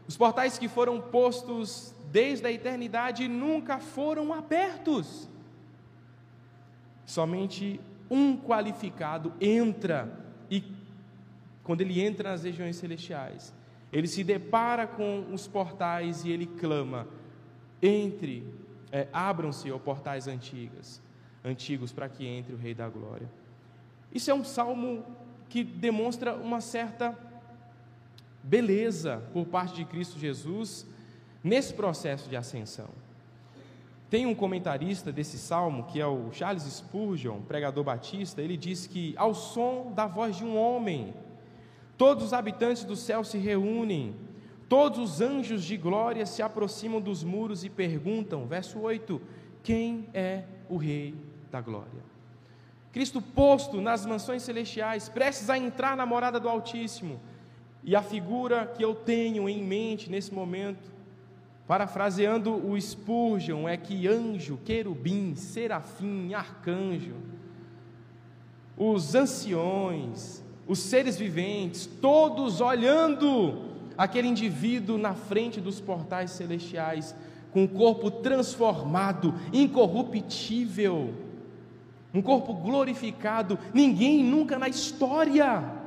[0.06, 5.28] os portais que foram postos desde a eternidade nunca foram abertos.
[7.04, 10.08] Somente um qualificado entra
[10.48, 10.62] e
[11.64, 13.52] quando ele entra nas regiões celestiais,
[13.92, 17.08] ele se depara com os portais e ele clama:
[17.82, 18.46] entre,
[18.92, 21.02] é, abram-se os portais antigos,
[21.44, 23.28] antigos para que entre o Rei da Glória.
[24.12, 25.04] Isso é um salmo
[25.48, 27.16] que demonstra uma certa
[28.42, 30.86] beleza por parte de Cristo Jesus
[31.42, 32.88] nesse processo de ascensão.
[34.08, 39.14] Tem um comentarista desse salmo, que é o Charles Spurgeon, pregador batista, ele diz que
[39.16, 41.14] ao som da voz de um homem,
[41.96, 44.16] todos os habitantes do céu se reúnem,
[44.68, 49.20] todos os anjos de glória se aproximam dos muros e perguntam, verso 8:
[49.62, 51.14] Quem é o Rei
[51.50, 52.02] da glória?
[52.92, 57.20] Cristo posto nas mansões celestiais, prestes a entrar na morada do Altíssimo,
[57.82, 60.90] e a figura que eu tenho em mente nesse momento
[61.70, 67.14] Parafraseando o Spurgeon, é que anjo, querubim, serafim, arcanjo,
[68.76, 77.14] os anciões, os seres viventes, todos olhando aquele indivíduo na frente dos portais celestiais,
[77.52, 81.14] com o corpo transformado, incorruptível,
[82.12, 85.80] um corpo glorificado, ninguém nunca na história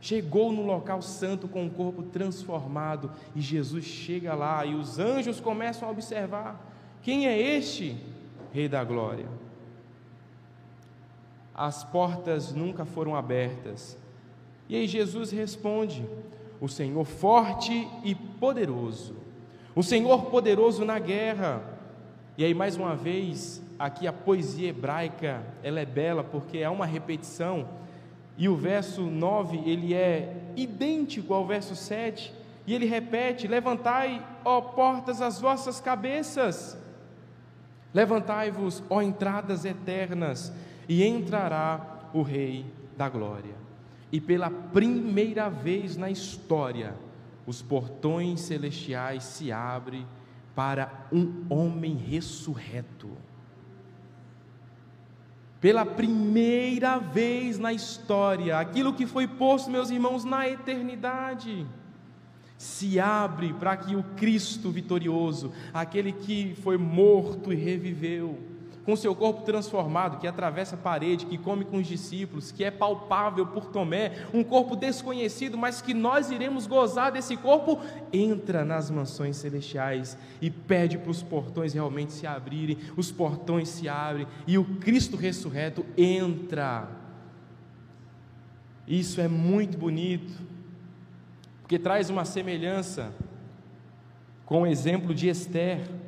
[0.00, 5.40] Chegou no local santo com o corpo transformado e Jesus chega lá e os anjos
[5.40, 6.72] começam a observar:
[7.02, 7.96] quem é este
[8.52, 9.26] Rei da Glória?
[11.52, 13.98] As portas nunca foram abertas.
[14.68, 16.08] E aí Jesus responde:
[16.60, 19.16] O Senhor forte e poderoso,
[19.74, 21.76] o Senhor poderoso na guerra.
[22.36, 26.86] E aí mais uma vez, aqui a poesia hebraica, ela é bela porque é uma
[26.86, 27.68] repetição
[28.38, 32.32] e o verso 9, ele é idêntico ao verso 7,
[32.64, 36.78] e ele repete: Levantai, ó portas, as vossas cabeças,
[37.92, 40.52] levantai-vos, ó entradas eternas,
[40.88, 42.64] e entrará o Rei
[42.96, 43.56] da Glória.
[44.12, 46.94] E pela primeira vez na história,
[47.44, 50.06] os portões celestiais se abrem
[50.54, 53.10] para um homem ressurreto.
[55.60, 61.66] Pela primeira vez na história, aquilo que foi posto, meus irmãos, na eternidade,
[62.56, 68.38] se abre para que o Cristo vitorioso, aquele que foi morto e reviveu,
[68.88, 72.70] com seu corpo transformado, que atravessa a parede, que come com os discípulos, que é
[72.70, 77.78] palpável por Tomé, um corpo desconhecido, mas que nós iremos gozar desse corpo,
[78.10, 83.90] entra nas mansões celestiais e pede para os portões realmente se abrirem, os portões se
[83.90, 86.88] abrem e o Cristo ressurreto entra.
[88.86, 90.32] Isso é muito bonito,
[91.60, 93.12] porque traz uma semelhança
[94.46, 96.07] com o exemplo de Esther.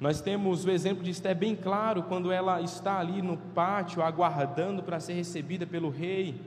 [0.00, 4.82] Nós temos o exemplo de Esté bem claro quando ela está ali no pátio aguardando
[4.82, 6.40] para ser recebida pelo rei.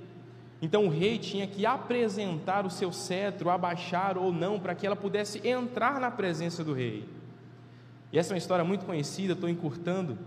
[0.61, 4.95] Então o rei tinha que apresentar o seu cetro, abaixar ou não, para que ela
[4.95, 7.09] pudesse entrar na presença do rei.
[8.11, 10.17] E essa é uma história muito conhecida, estou encurtando.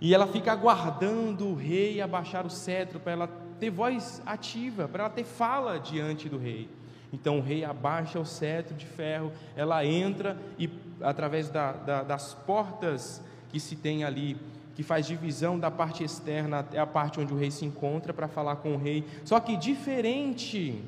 [0.00, 3.28] E ela fica aguardando o rei abaixar o cetro para ela
[3.60, 6.68] ter voz ativa, para ela ter fala diante do rei.
[7.12, 10.68] Então o rei abaixa o cetro de ferro, ela entra e
[11.00, 14.36] através da, da, das portas que se tem ali,
[14.74, 18.28] que faz divisão da parte externa até a parte onde o rei se encontra para
[18.28, 19.04] falar com o rei.
[19.24, 20.82] Só que diferente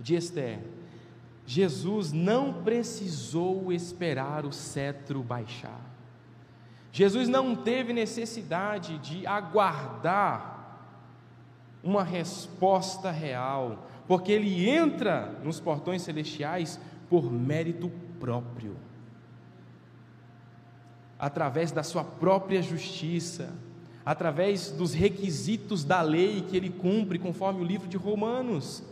[0.00, 0.58] de Esther,
[1.46, 5.80] Jesus não precisou esperar o cetro baixar.
[6.90, 10.56] Jesus não teve necessidade de aguardar
[11.84, 18.76] uma resposta real, porque ele entra nos portões celestiais por mérito próprio,
[21.18, 23.52] através da sua própria justiça,
[24.04, 28.82] através dos requisitos da lei que ele cumpre, conforme o livro de Romanos.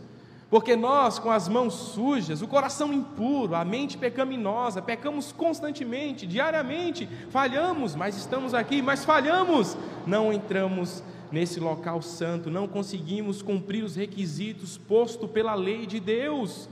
[0.49, 7.07] Porque nós, com as mãos sujas, o coração impuro, a mente pecaminosa, pecamos constantemente, diariamente,
[7.29, 13.95] falhamos, mas estamos aqui, mas falhamos, não entramos nesse local santo, não conseguimos cumprir os
[13.95, 16.69] requisitos postos pela lei de Deus,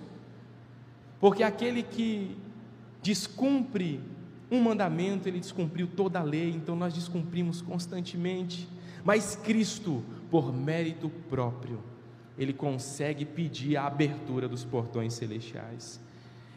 [1.24, 2.36] porque aquele que
[3.02, 4.02] descumpre
[4.52, 8.68] um mandamento, ele descumpriu toda a lei, então nós descumprimos constantemente,
[9.06, 11.82] mas Cristo, por mérito próprio,
[12.38, 15.98] ele consegue pedir a abertura dos portões celestiais.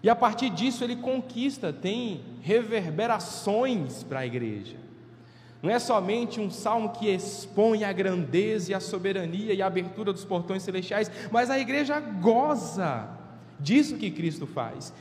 [0.03, 4.79] E a partir disso ele conquista, tem reverberações para a igreja.
[5.63, 10.13] Não é somente um salmo que expõe a grandeza e a soberania e a abertura
[10.13, 13.16] dos portões celestiais, mas a igreja goza
[13.59, 14.93] disso que Cristo faz.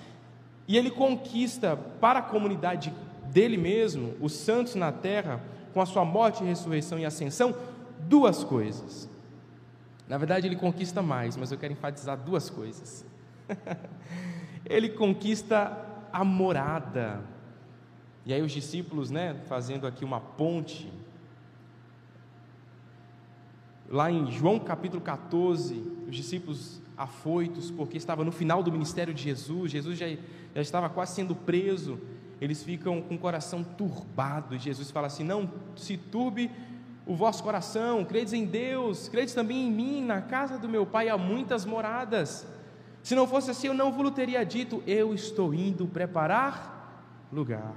[0.68, 2.94] E ele conquista para a comunidade
[3.32, 5.42] dele mesmo, os santos na terra,
[5.74, 7.56] com a sua morte, ressurreição e ascensão,
[8.08, 9.10] duas coisas.
[10.08, 13.06] Na verdade, ele conquista mais, mas eu quero enfatizar duas coisas.
[14.66, 15.78] ele conquista
[16.12, 17.22] a morada.
[18.26, 20.92] E aí os discípulos, né, fazendo aqui uma ponte,
[23.90, 25.76] lá em João capítulo 14,
[26.08, 30.08] os discípulos afoitos, porque estava no final do ministério de Jesus, Jesus já,
[30.54, 32.00] já estava quase sendo preso,
[32.40, 36.52] eles ficam com o coração turbado, e Jesus fala assim: Não se turbe
[37.06, 41.10] o vosso coração, credes em Deus, credes também em mim, na casa do meu Pai
[41.10, 42.48] há muitas moradas.
[43.04, 47.76] Se não fosse assim, eu não vos teria dito: Eu estou indo preparar lugar,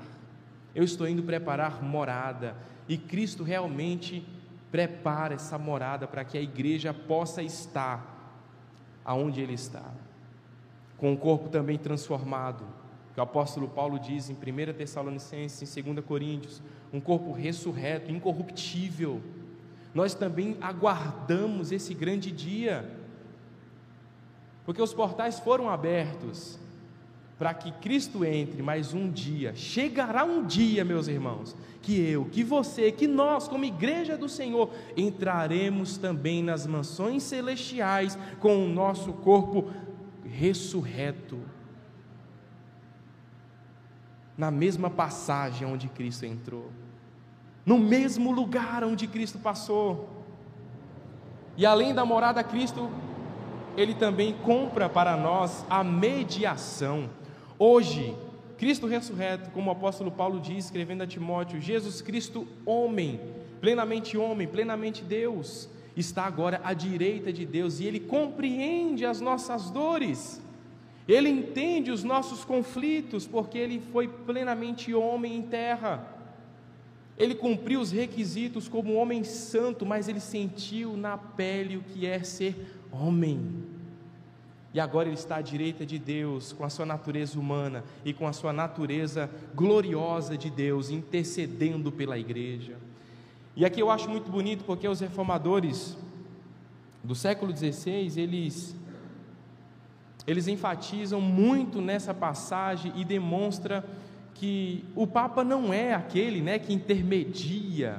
[0.75, 2.57] eu estou indo preparar morada,
[2.89, 4.27] e Cristo realmente
[4.71, 8.18] prepara essa morada para que a igreja possa estar
[9.09, 9.91] aonde ele está,
[10.99, 12.63] com o corpo também transformado,
[13.15, 16.61] que o apóstolo Paulo diz em 1 Tessalonicenses, em 2 Coríntios,
[16.93, 19.23] um corpo ressurreto, incorruptível.
[19.95, 22.87] Nós também aguardamos esse grande dia,
[24.67, 26.61] porque os portais foram abertos
[27.39, 32.43] para que Cristo entre, mas um dia, chegará um dia, meus irmãos, que eu, que
[32.43, 39.13] você, que nós, como igreja do Senhor, entraremos também nas mansões celestiais com o nosso
[39.13, 39.71] corpo
[40.25, 41.39] ressurreto.
[44.37, 46.73] Na mesma passagem onde Cristo entrou,
[47.65, 50.25] no mesmo lugar onde Cristo passou.
[51.57, 52.91] E além da morada Cristo,
[53.77, 57.09] ele também compra para nós a mediação.
[57.59, 58.15] Hoje,
[58.57, 63.21] Cristo ressurreto, como o apóstolo Paulo diz, escrevendo a Timóteo, Jesus Cristo, homem,
[63.61, 69.71] plenamente homem, plenamente Deus, está agora à direita de Deus e ele compreende as nossas
[69.71, 70.41] dores.
[71.09, 76.07] Ele entende os nossos conflitos, porque ele foi plenamente homem em terra.
[77.17, 82.23] Ele cumpriu os requisitos como homem santo, mas ele sentiu na pele o que é
[82.23, 83.41] ser homem.
[84.73, 88.27] E agora ele está à direita de Deus, com a sua natureza humana e com
[88.27, 92.77] a sua natureza gloriosa de Deus, intercedendo pela igreja.
[93.57, 95.97] E aqui eu acho muito bonito porque os reformadores
[97.03, 98.77] do século XVI, eles
[100.27, 103.83] eles enfatizam muito nessa passagem e demonstra
[104.35, 107.99] que o Papa não é aquele, né, que intermedia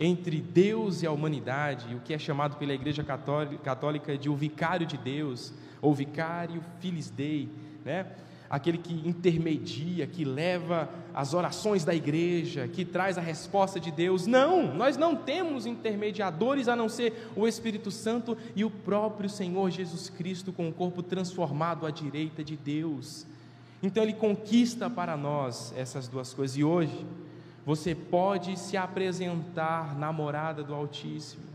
[0.00, 4.84] entre Deus e a humanidade, o que é chamado pela Igreja Católica de o vicário
[4.84, 7.50] de Deus, ou vicário filis dei,
[7.84, 8.06] né?
[8.52, 14.26] aquele que intermedia, que leva as orações da igreja, que traz a resposta de Deus.
[14.26, 19.70] Não, nós não temos intermediadores a não ser o Espírito Santo e o próprio Senhor
[19.70, 23.26] Jesus Cristo com o corpo transformado à direita de Deus.
[23.82, 26.54] Então ele conquista para nós essas duas coisas.
[26.58, 27.06] E hoje
[27.64, 31.51] você pode se apresentar na morada do Altíssimo.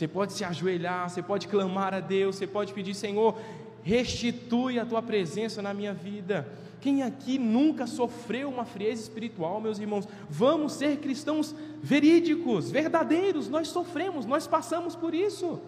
[0.00, 3.38] Você pode se ajoelhar, você pode clamar a Deus, você pode pedir, Senhor,
[3.82, 6.48] restitui a tua presença na minha vida.
[6.80, 10.08] Quem aqui nunca sofreu uma frieza espiritual, meus irmãos?
[10.30, 13.50] Vamos ser cristãos verídicos, verdadeiros.
[13.50, 15.60] Nós sofremos, nós passamos por isso.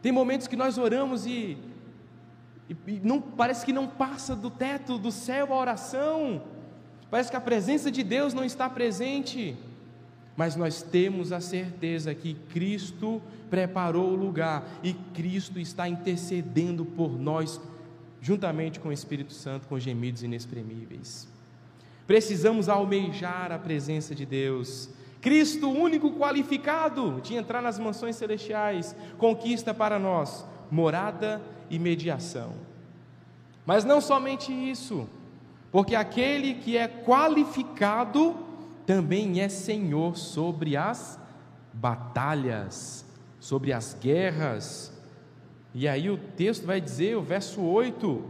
[0.00, 1.58] Tem momentos que nós oramos e,
[2.70, 6.40] e, e não parece que não passa do teto do céu a oração.
[7.10, 9.56] Parece que a presença de Deus não está presente
[10.36, 17.18] mas nós temos a certeza que Cristo preparou o lugar e Cristo está intercedendo por
[17.18, 17.60] nós,
[18.20, 21.26] juntamente com o Espírito Santo, com gemidos inexprimíveis.
[22.06, 24.90] Precisamos almejar a presença de Deus.
[25.20, 32.52] Cristo, único qualificado de entrar nas mansões celestiais, conquista para nós morada e mediação.
[33.64, 35.08] Mas não somente isso,
[35.72, 38.45] porque aquele que é qualificado
[38.86, 41.18] também é Senhor sobre as
[41.72, 43.04] batalhas,
[43.40, 44.92] sobre as guerras.
[45.74, 48.24] E aí o texto vai dizer, o verso 8,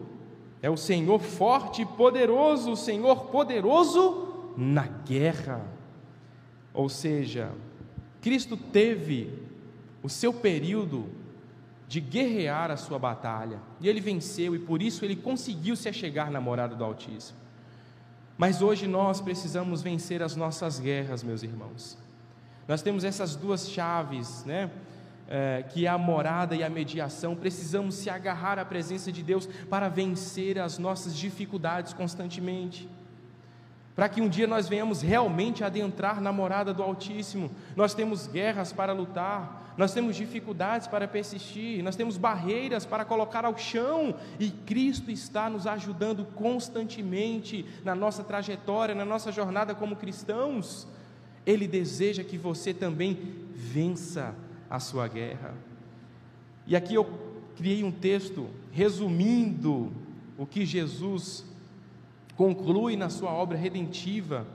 [0.63, 5.65] é o Senhor forte e poderoso, o Senhor poderoso na guerra.
[6.73, 7.53] Ou seja,
[8.21, 9.33] Cristo teve
[10.03, 11.07] o seu período
[11.87, 16.31] de guerrear a sua batalha, e ele venceu, e por isso ele conseguiu se achegar
[16.31, 17.46] na morada do Altíssimo.
[18.37, 21.97] Mas hoje nós precisamos vencer as nossas guerras, meus irmãos.
[22.69, 24.71] Nós temos essas duas chaves, né?
[25.29, 29.49] É, que é a morada e a mediação, precisamos se agarrar à presença de Deus
[29.69, 32.89] para vencer as nossas dificuldades constantemente
[33.97, 37.51] para que um dia nós venhamos realmente adentrar na morada do Altíssimo.
[37.75, 43.45] Nós temos guerras para lutar, nós temos dificuldades para persistir, nós temos barreiras para colocar
[43.45, 49.97] ao chão, e Cristo está nos ajudando constantemente na nossa trajetória, na nossa jornada como
[49.97, 50.87] cristãos.
[51.45, 53.19] Ele deseja que você também
[53.55, 54.35] vença
[54.69, 55.55] a sua guerra.
[56.67, 57.07] E aqui eu
[57.57, 59.93] criei um texto resumindo
[60.37, 61.45] o que Jesus
[62.37, 64.47] conclui na sua obra redentiva.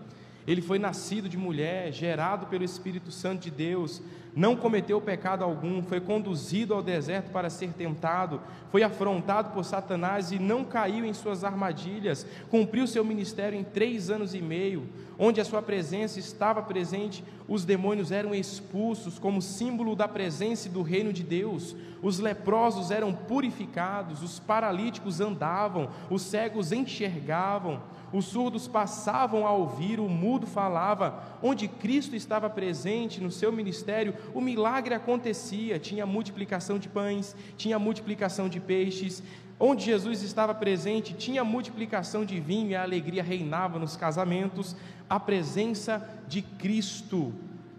[0.46, 4.02] Ele foi nascido de mulher, gerado pelo Espírito Santo de Deus,
[4.36, 10.32] não cometeu pecado algum, foi conduzido ao deserto para ser tentado, foi afrontado por Satanás
[10.32, 14.88] e não caiu em suas armadilhas, cumpriu seu ministério em três anos e meio,
[15.20, 20.72] onde a sua presença estava presente, os demônios eram expulsos como símbolo da presença e
[20.72, 27.82] do reino de Deus, os leprosos eram purificados, os paralíticos andavam, os cegos enxergavam,
[28.14, 31.24] os surdos passavam a ouvir, o mudo falava.
[31.42, 37.78] Onde Cristo estava presente no seu ministério, o milagre acontecia, tinha multiplicação de pães, tinha
[37.78, 39.24] multiplicação de peixes.
[39.60, 44.76] Onde Jesus estava presente, tinha multiplicação de vinho e a alegria reinava nos casamentos.
[45.10, 47.34] A presença de Cristo,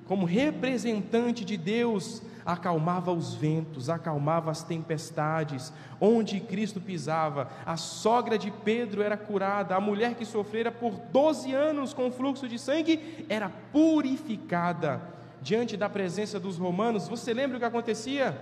[0.07, 5.73] como representante de Deus, acalmava os ventos, acalmava as tempestades.
[6.01, 11.53] Onde Cristo pisava, a sogra de Pedro era curada, a mulher que sofrera por 12
[11.53, 15.12] anos com fluxo de sangue era purificada.
[15.43, 18.41] Diante da presença dos romanos, você lembra o que acontecia?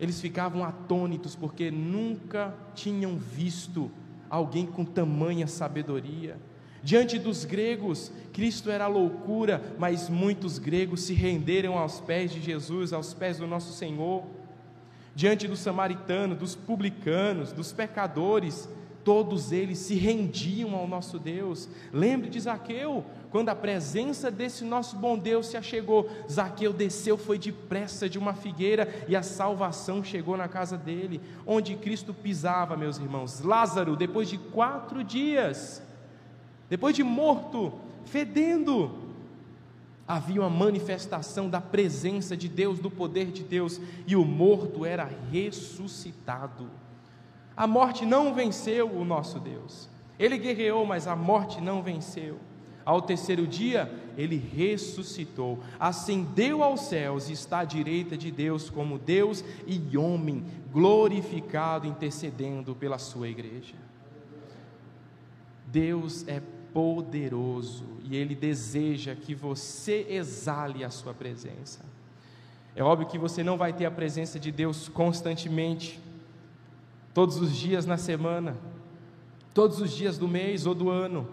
[0.00, 3.90] Eles ficavam atônitos porque nunca tinham visto
[4.28, 6.38] alguém com tamanha sabedoria.
[6.82, 12.92] Diante dos gregos, Cristo era loucura, mas muitos gregos se renderam aos pés de Jesus,
[12.92, 14.24] aos pés do nosso Senhor.
[15.14, 18.68] Diante do samaritano, dos publicanos, dos pecadores,
[19.04, 21.68] todos eles se rendiam ao nosso Deus.
[21.92, 27.38] Lembre de Zaqueu, quando a presença desse nosso bom Deus se achegou, Zaqueu desceu, foi
[27.38, 32.98] depressa de uma figueira e a salvação chegou na casa dele, onde Cristo pisava, meus
[32.98, 33.40] irmãos.
[33.40, 35.82] Lázaro, depois de quatro dias,
[36.68, 37.72] depois de morto,
[38.04, 38.98] fedendo,
[40.06, 45.10] havia uma manifestação da presença de Deus, do poder de Deus, e o morto era
[45.30, 46.68] ressuscitado.
[47.56, 49.88] A morte não venceu o nosso Deus.
[50.18, 52.38] Ele guerreou, mas a morte não venceu.
[52.84, 58.98] Ao terceiro dia, ele ressuscitou, ascendeu aos céus e está à direita de Deus como
[58.98, 63.74] Deus e homem, glorificado, intercedendo pela sua igreja.
[65.66, 71.80] Deus é poderoso e Ele deseja que você exale a sua presença.
[72.74, 76.00] É óbvio que você não vai ter a presença de Deus constantemente,
[77.12, 78.56] todos os dias na semana,
[79.52, 81.28] todos os dias do mês ou do ano,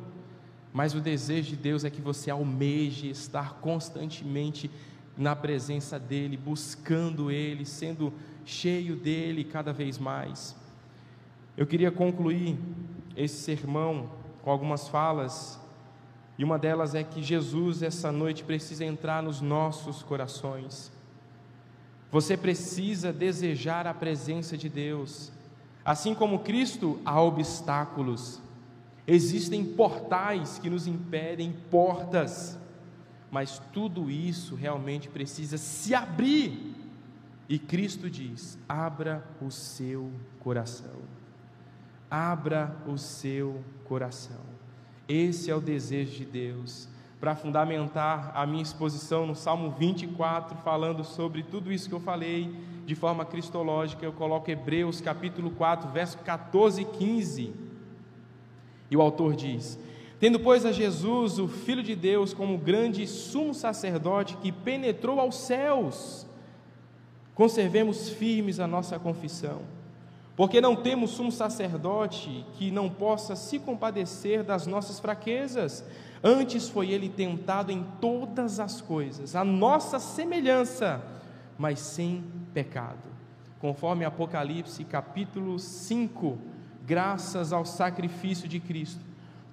[0.72, 4.70] mas o desejo de Deus é que você almeje estar constantemente
[5.18, 8.14] na presença dEle, buscando Ele, sendo
[8.46, 10.56] cheio dEle cada vez mais.
[11.58, 12.58] Eu queria concluir
[13.18, 14.10] esse sermão
[14.42, 15.60] com algumas falas,
[16.38, 20.90] e uma delas é que Jesus, essa noite, precisa entrar nos nossos corações.
[22.10, 25.34] Você precisa desejar a presença de Deus.
[25.84, 28.40] Assim como Cristo, há obstáculos,
[29.14, 32.58] existem portais que nos impedem, portas,
[33.32, 36.76] mas tudo isso realmente precisa se abrir.
[37.48, 41.20] E Cristo diz: abra o seu coração
[42.10, 44.42] abra o seu coração.
[45.08, 46.88] Esse é o desejo de Deus.
[47.20, 52.54] Para fundamentar a minha exposição no Salmo 24, falando sobre tudo isso que eu falei
[52.86, 57.54] de forma cristológica, eu coloco Hebreus capítulo 4, verso 14 e 15.
[58.90, 59.78] E o autor diz:
[60.20, 65.36] Tendo, pois, a Jesus, o Filho de Deus, como grande sumo sacerdote que penetrou aos
[65.36, 66.26] céus,
[67.36, 69.62] conservemos firmes a nossa confissão
[70.40, 75.84] porque não temos sumo sacerdote que não possa se compadecer das nossas fraquezas.
[76.24, 81.04] Antes foi ele tentado em todas as coisas, a nossa semelhança,
[81.58, 82.24] mas sem
[82.54, 83.10] pecado.
[83.60, 86.38] Conforme Apocalipse capítulo 5,
[86.90, 89.10] graças ao sacrifício de Cristo,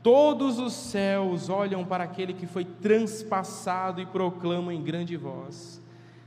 [0.06, 5.82] Todos os céus olham para aquele que foi transpassado e proclamam em grande voz: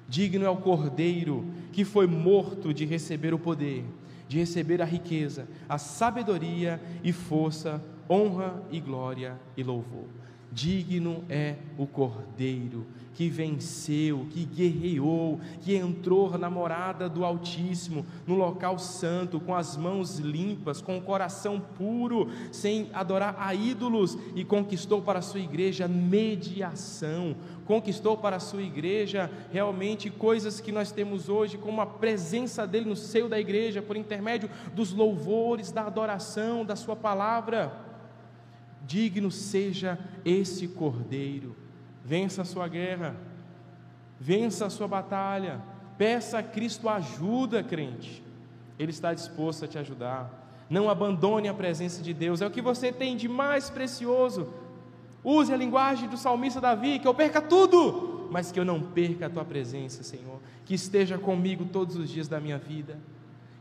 [0.06, 3.86] Digno é o Cordeiro que foi morto de receber o poder,
[4.28, 10.10] de receber a riqueza, a sabedoria e força, honra e glória e louvor.
[10.52, 18.36] Digno é o Cordeiro que venceu, que guerreou, que entrou na morada do Altíssimo, no
[18.36, 24.46] local santo, com as mãos limpas, com o coração puro, sem adorar a ídolos, e
[24.46, 27.36] conquistou para a sua igreja mediação,
[27.66, 32.88] conquistou para a sua igreja realmente coisas que nós temos hoje, como a presença dele
[32.90, 37.72] no seio da igreja, por intermédio dos louvores, da adoração, da sua palavra.
[38.86, 41.69] Digno seja esse cordeiro
[42.04, 43.16] Vença a sua guerra,
[44.20, 45.62] vença a sua batalha,
[45.98, 48.24] peça a Cristo ajuda, crente.
[48.78, 50.38] Ele está disposto a te ajudar.
[50.70, 54.54] Não abandone a presença de Deus, é o que você tem de mais precioso.
[55.24, 59.26] Use a linguagem do salmista Davi, que eu perca tudo, mas que eu não perca
[59.26, 60.40] a tua presença, Senhor.
[60.66, 62.98] Que esteja comigo todos os dias da minha vida.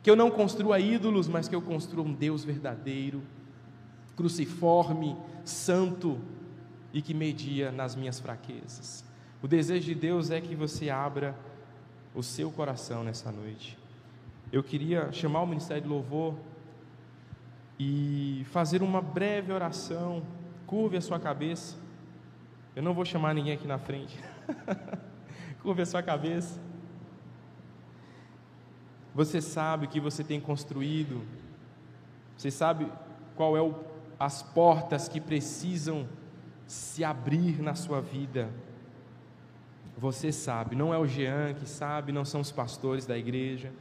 [0.03, 3.23] Que eu não construa ídolos, mas que eu construa um Deus verdadeiro,
[4.15, 6.19] cruciforme, santo,
[6.99, 9.05] e que media nas minhas fraquezas.
[9.41, 11.33] O desejo de Deus é que você abra
[12.13, 13.79] o seu coração nessa noite.
[14.51, 16.35] Eu queria chamar o Ministério de Louvor
[17.79, 20.25] e fazer uma breve oração.
[20.67, 21.77] Curve a sua cabeça.
[22.75, 24.19] Eu não vou chamar ninguém aqui na frente.
[25.63, 26.61] Curve a sua cabeça.
[29.15, 31.23] Você sabe o que você tem construído.
[32.37, 32.91] Você sabe
[33.37, 33.73] qual é o,
[34.19, 36.05] as portas que precisam
[36.69, 38.51] se abrir na sua vida.
[39.97, 43.73] Você sabe, não é o Jean que sabe, não são os pastores da igreja.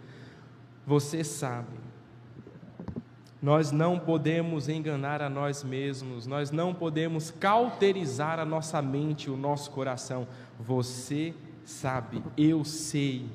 [0.86, 1.78] Você sabe.
[3.42, 9.38] Nós não podemos enganar a nós mesmos, nós não podemos cauterizar a nossa mente, o
[9.38, 10.26] nosso coração.
[10.58, 13.30] Você sabe, eu sei.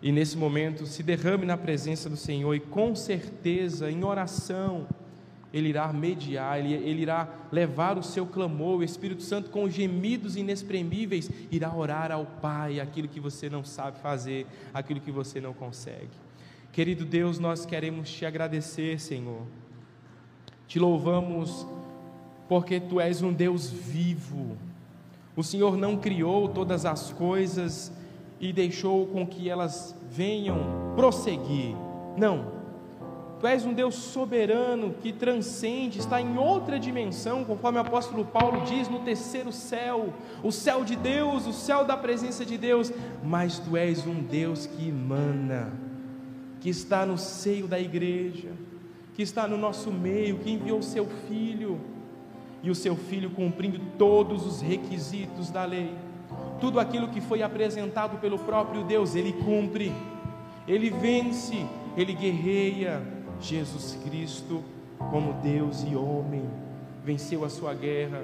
[0.00, 4.86] E nesse momento, se derrame na presença do Senhor e com certeza, em oração,
[5.52, 10.36] ele irá mediar, ele, ele, irá levar o seu clamor, o Espírito Santo com gemidos
[10.36, 15.52] inexprimíveis, irá orar ao Pai aquilo que você não sabe fazer, aquilo que você não
[15.52, 16.10] consegue.
[16.72, 19.42] Querido Deus, nós queremos te agradecer, Senhor.
[20.68, 21.66] Te louvamos
[22.48, 24.56] porque tu és um Deus vivo.
[25.34, 27.92] O Senhor não criou todas as coisas
[28.38, 31.74] e deixou com que elas venham prosseguir.
[32.16, 32.59] Não
[33.40, 38.66] Tu és um Deus soberano que transcende, está em outra dimensão, conforme o apóstolo Paulo
[38.66, 40.12] diz, no terceiro céu,
[40.42, 42.92] o céu de Deus, o céu da presença de Deus,
[43.24, 45.72] mas tu és um Deus que emana,
[46.60, 48.50] que está no seio da igreja,
[49.14, 51.80] que está no nosso meio, que enviou seu filho,
[52.62, 55.94] e o seu filho cumprindo todos os requisitos da lei,
[56.60, 59.90] tudo aquilo que foi apresentado pelo próprio Deus, ele cumpre,
[60.68, 61.64] ele vence,
[61.96, 63.02] ele guerreia,
[63.40, 64.62] Jesus Cristo,
[65.10, 66.48] como Deus e homem,
[67.04, 68.22] venceu a sua guerra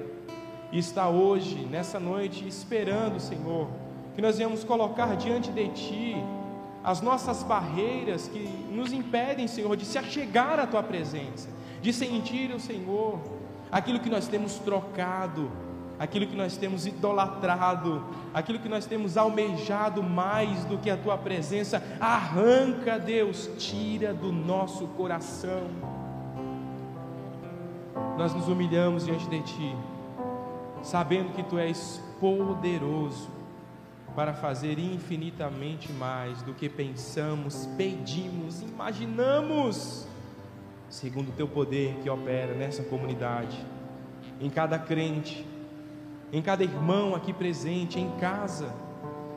[0.71, 3.67] e está hoje, nessa noite, esperando, Senhor,
[4.15, 6.15] que nós venhamos colocar diante de Ti
[6.83, 11.49] as nossas barreiras que nos impedem, Senhor, de se achegar à Tua presença,
[11.81, 13.19] de sentir o Senhor,
[13.71, 15.51] aquilo que nós temos trocado
[15.99, 21.17] aquilo que nós temos idolatrado, aquilo que nós temos almejado mais do que a tua
[21.17, 25.63] presença, arranca, Deus, tira do nosso coração.
[28.17, 29.75] Nós nos humilhamos diante de ti,
[30.83, 33.29] sabendo que tu és poderoso
[34.15, 40.07] para fazer infinitamente mais do que pensamos, pedimos, imaginamos,
[40.89, 43.63] segundo o teu poder que opera nessa comunidade,
[44.41, 45.45] em cada crente
[46.31, 48.73] em cada irmão aqui presente, em casa,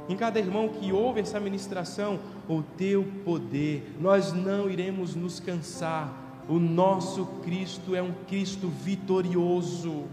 [0.08, 2.18] em cada irmão que ouve essa ministração,
[2.48, 6.12] o teu poder, nós não iremos nos cansar,
[6.48, 10.04] o nosso Cristo é um Cristo vitorioso,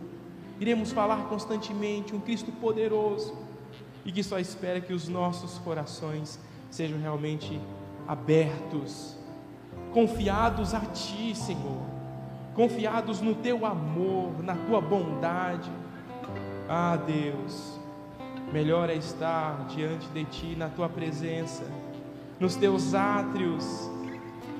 [0.59, 3.35] iremos falar constantemente, um Cristo poderoso,
[4.05, 7.59] e que só espera que os nossos corações sejam realmente
[8.07, 9.17] abertos,
[9.91, 11.81] confiados a Ti, Senhor,
[12.53, 15.69] confiados no Teu amor, na Tua bondade,
[16.69, 17.79] ah, Deus,
[18.51, 21.63] melhor é estar diante de Ti, na Tua presença,
[22.39, 23.89] nos Teus átrios,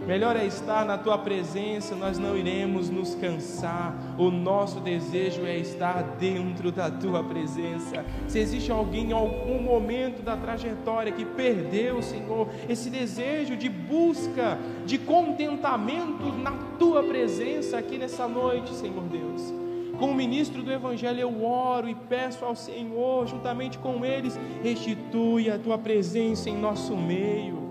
[0.06, 3.94] Melhor é estar na tua presença, nós não iremos nos cansar.
[4.18, 8.06] O nosso desejo é estar dentro da tua presença.
[8.28, 14.58] Se existe alguém em algum momento da trajetória que perdeu, Senhor, esse desejo de busca,
[14.86, 19.67] de contentamento na tua presença aqui nessa noite, Senhor Deus.
[20.00, 25.58] Como ministro do Evangelho, eu oro e peço ao Senhor, juntamente com eles, restitui a
[25.58, 27.68] tua presença em nosso meio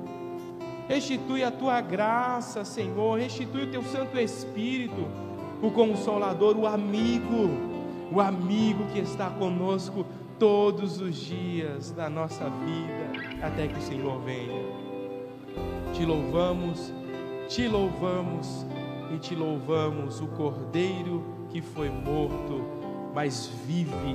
[0.89, 3.19] Restitui a tua graça, Senhor.
[3.19, 5.07] Restitui o teu Santo Espírito,
[5.61, 7.51] o Consolador, o amigo,
[8.13, 10.07] o amigo que está conosco
[10.39, 14.63] todos os dias da nossa vida, até que o Senhor venha.
[15.93, 16.93] Te louvamos,
[17.49, 18.65] te louvamos
[19.13, 22.63] e te louvamos, o Cordeiro que foi morto,
[23.15, 24.15] mas vive,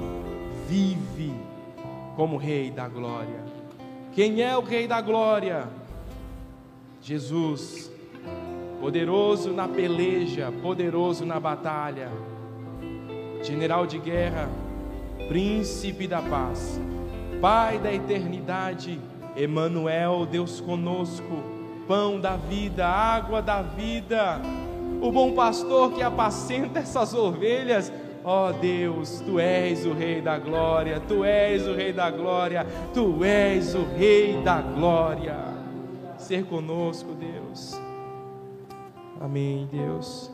[0.67, 1.33] vive
[2.15, 3.43] como Rei da Glória.
[4.13, 5.67] Quem é o Rei da Glória?
[7.01, 7.91] Jesus,
[8.79, 12.11] poderoso na peleja, poderoso na batalha,
[13.41, 14.47] general de guerra,
[15.27, 16.79] príncipe da paz,
[17.41, 18.99] Pai da eternidade,
[19.35, 21.41] Emanuel, Deus conosco,
[21.87, 24.39] pão da vida, água da vida,
[25.02, 27.91] o bom pastor que apacenta essas ovelhas.
[28.24, 32.68] Ó oh Deus, tu és o Rei da glória, tu és o Rei da glória,
[32.93, 35.52] tu és o Rei da glória
[36.22, 37.74] ser conosco, Deus.
[39.20, 40.32] Amém, Deus.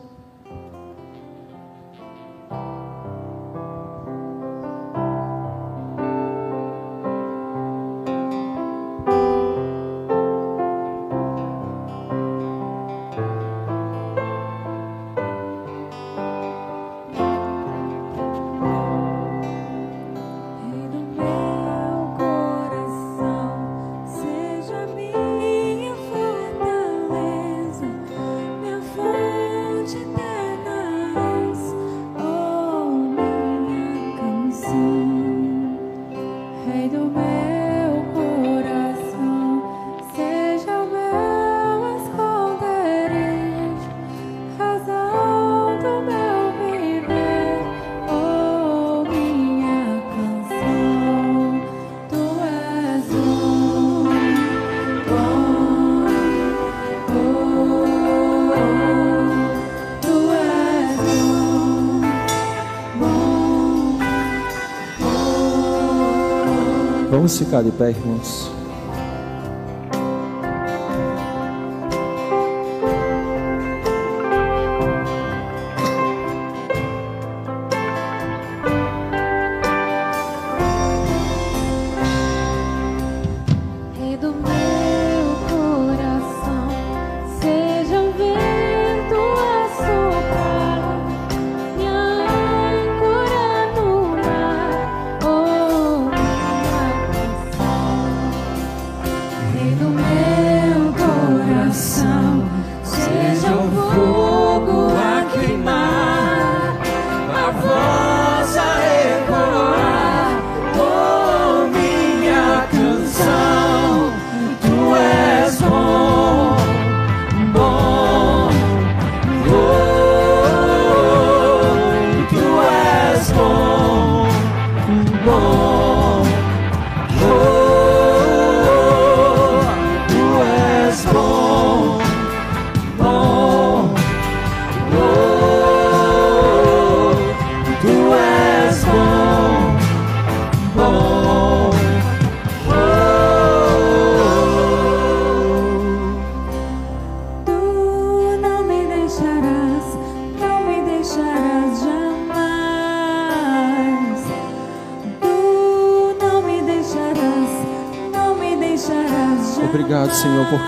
[67.28, 68.57] Vamos ficar de pé, irmãos.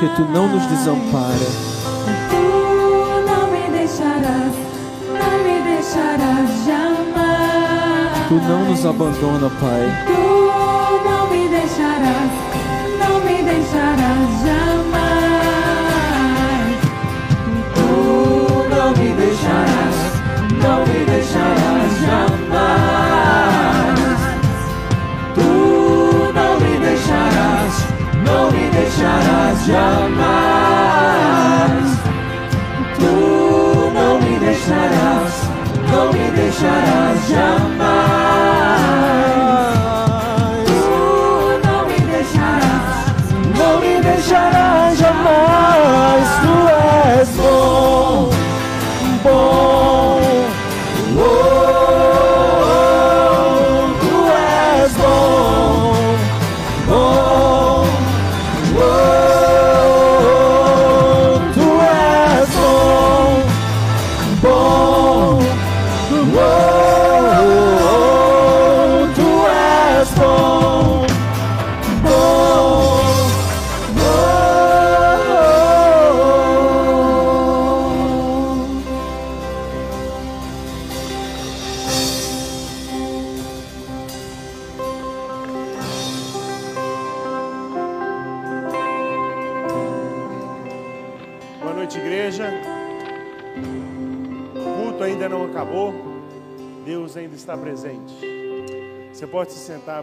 [0.01, 1.30] Porque tu não nos desampara.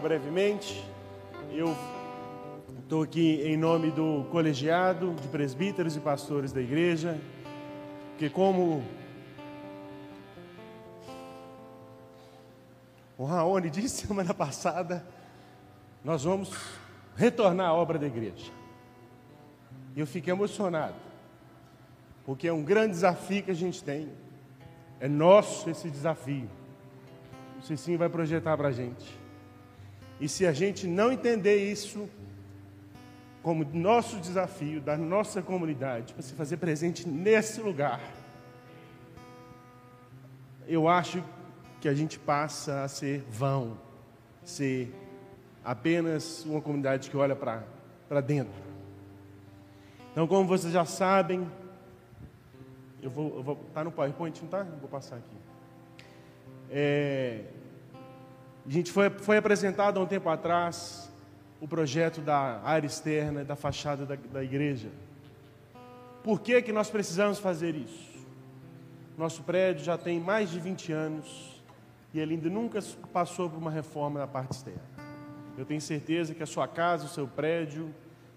[0.08, 0.82] Brevemente.
[1.52, 1.76] Eu
[2.82, 7.20] estou aqui em nome do colegiado de presbíteros e pastores da igreja,
[8.16, 8.82] que como
[13.18, 15.04] o Raoni disse semana passada,
[16.02, 16.56] nós vamos
[17.14, 18.50] retornar à obra da igreja.
[19.94, 20.96] E eu fiquei emocionado,
[22.24, 24.10] porque é um grande desafio que a gente tem.
[25.00, 26.48] É nosso esse desafio.
[27.58, 29.17] O Cicinho vai projetar para a gente.
[30.20, 32.08] E se a gente não entender isso
[33.42, 38.00] como nosso desafio da nossa comunidade, para se fazer presente nesse lugar,
[40.66, 41.22] eu acho
[41.80, 43.78] que a gente passa a ser vão,
[44.44, 44.92] ser
[45.64, 48.68] apenas uma comunidade que olha para dentro.
[50.12, 51.48] Então, como vocês já sabem,
[53.00, 54.64] eu vou, tá no PowerPoint, não tá?
[54.64, 55.36] Vou passar aqui.
[56.70, 57.44] É,
[58.68, 61.10] a gente foi, foi apresentado há um tempo atrás
[61.58, 64.90] o projeto da área externa, da fachada da, da igreja.
[66.22, 68.08] Por que, que nós precisamos fazer isso?
[69.16, 71.62] Nosso prédio já tem mais de 20 anos
[72.12, 74.82] e ele ainda nunca passou por uma reforma na parte externa.
[75.56, 77.92] Eu tenho certeza que a sua casa, o seu prédio,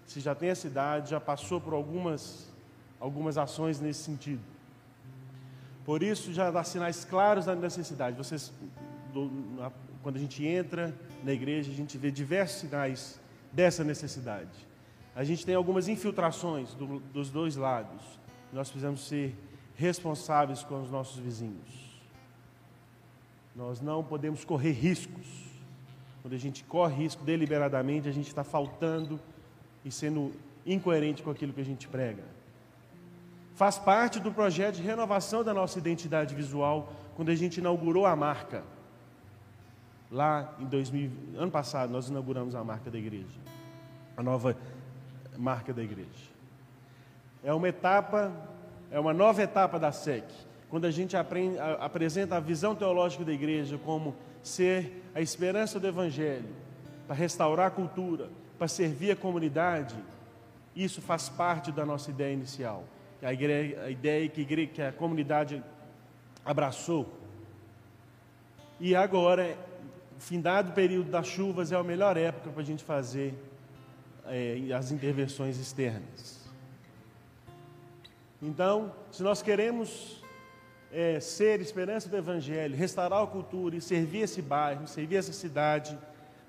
[0.06, 2.50] se já tem essa idade, já passou por algumas,
[2.98, 4.42] algumas ações nesse sentido.
[5.84, 8.16] Por isso, já dá sinais claros da necessidade.
[8.16, 8.50] Vocês,
[9.12, 9.70] do, na,
[10.02, 13.20] quando a gente entra na igreja, a gente vê diversos sinais
[13.52, 14.50] dessa necessidade.
[15.14, 18.02] A gente tem algumas infiltrações do, dos dois lados.
[18.52, 19.36] Nós precisamos ser
[19.76, 22.00] responsáveis com os nossos vizinhos.
[23.54, 25.26] Nós não podemos correr riscos.
[26.22, 29.20] Quando a gente corre risco deliberadamente, a gente está faltando
[29.84, 30.32] e sendo
[30.64, 32.22] incoerente com aquilo que a gente prega.
[33.54, 38.16] Faz parte do projeto de renovação da nossa identidade visual quando a gente inaugurou a
[38.16, 38.64] marca.
[40.12, 43.40] Lá em 2000, ano passado, nós inauguramos a marca da igreja.
[44.14, 44.54] A nova
[45.38, 46.30] marca da igreja.
[47.42, 48.30] É uma etapa,
[48.90, 50.24] é uma nova etapa da SEC,
[50.68, 55.80] quando a gente aprende, a, apresenta a visão teológica da igreja como ser a esperança
[55.80, 56.48] do evangelho,
[57.06, 59.96] para restaurar a cultura, para servir a comunidade,
[60.76, 62.84] isso faz parte da nossa ideia inicial.
[63.22, 65.62] A, igreja, a ideia que, igreja, que a comunidade
[66.44, 67.10] abraçou.
[68.78, 69.56] E agora,
[70.22, 73.34] findado período das chuvas, é a melhor época para a gente fazer
[74.26, 76.40] é, as intervenções externas.
[78.40, 80.22] Então, se nós queremos
[80.92, 85.98] é, ser esperança do Evangelho, restaurar a cultura e servir esse bairro, servir essa cidade,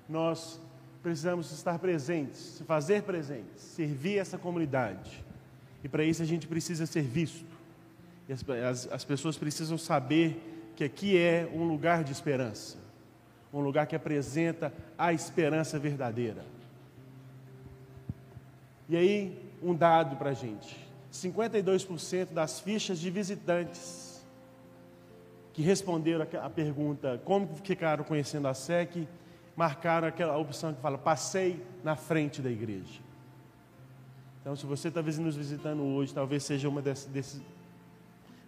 [0.08, 0.60] nós
[1.02, 5.24] precisamos estar presentes, se fazer presentes, servir essa comunidade.
[5.82, 7.44] E para isso a gente precisa ser visto.
[8.30, 12.78] As, as, as, pessoas precisam saber que aqui é um lugar de esperança,
[13.58, 16.44] um lugar que apresenta a esperança verdadeira.
[18.88, 20.76] E aí, um dado para a gente:
[21.12, 24.24] 52% das fichas de visitantes
[25.52, 29.06] que responderam a pergunta como ficaram conhecendo a SEC
[29.54, 33.00] marcaram aquela opção que fala: passei na frente da igreja.
[34.40, 37.40] Então, se você está nos visitando hoje, talvez seja uma dessas, dessas,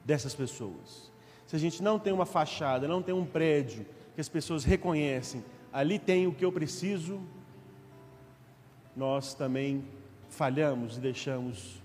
[0.04, 1.10] dessas pessoas.
[1.46, 3.86] Se a gente não tem uma fachada, não tem um prédio
[4.16, 7.20] que as pessoas reconhecem, ali tem o que eu preciso,
[8.96, 9.84] nós também
[10.28, 11.80] falhamos e deixamos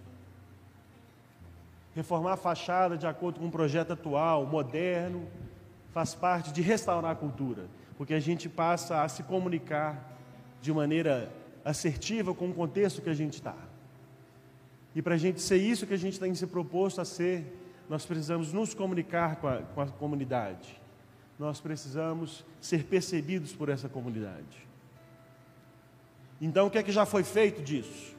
[1.94, 5.28] reformar a fachada de acordo com um projeto atual, moderno,
[5.94, 7.68] faz parte de restaurar a cultura
[8.02, 10.18] porque a gente passa a se comunicar
[10.60, 11.32] de maneira
[11.64, 13.56] assertiva com o contexto que a gente está.
[14.96, 17.46] E para a gente ser isso que a gente tem se proposto a ser,
[17.88, 20.81] nós precisamos nos comunicar com a, com a comunidade.
[21.42, 24.68] Nós precisamos ser percebidos por essa comunidade.
[26.40, 28.16] Então, o que é que já foi feito disso?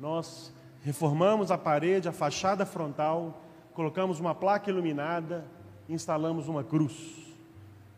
[0.00, 0.52] Nós
[0.82, 3.42] reformamos a parede, a fachada frontal,
[3.72, 5.44] colocamos uma placa iluminada,
[5.88, 7.24] instalamos uma cruz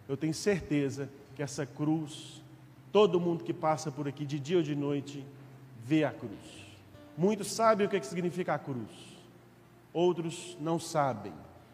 [0.09, 2.43] eu tenho certeza que essa cruz,
[2.93, 5.27] todo mundo que passa por aqui de dia ou de noite,
[5.85, 6.67] vê a cruz.
[7.19, 8.91] Muitos sabem o que, é que significa a cruz,
[9.93, 11.33] outros não sabem.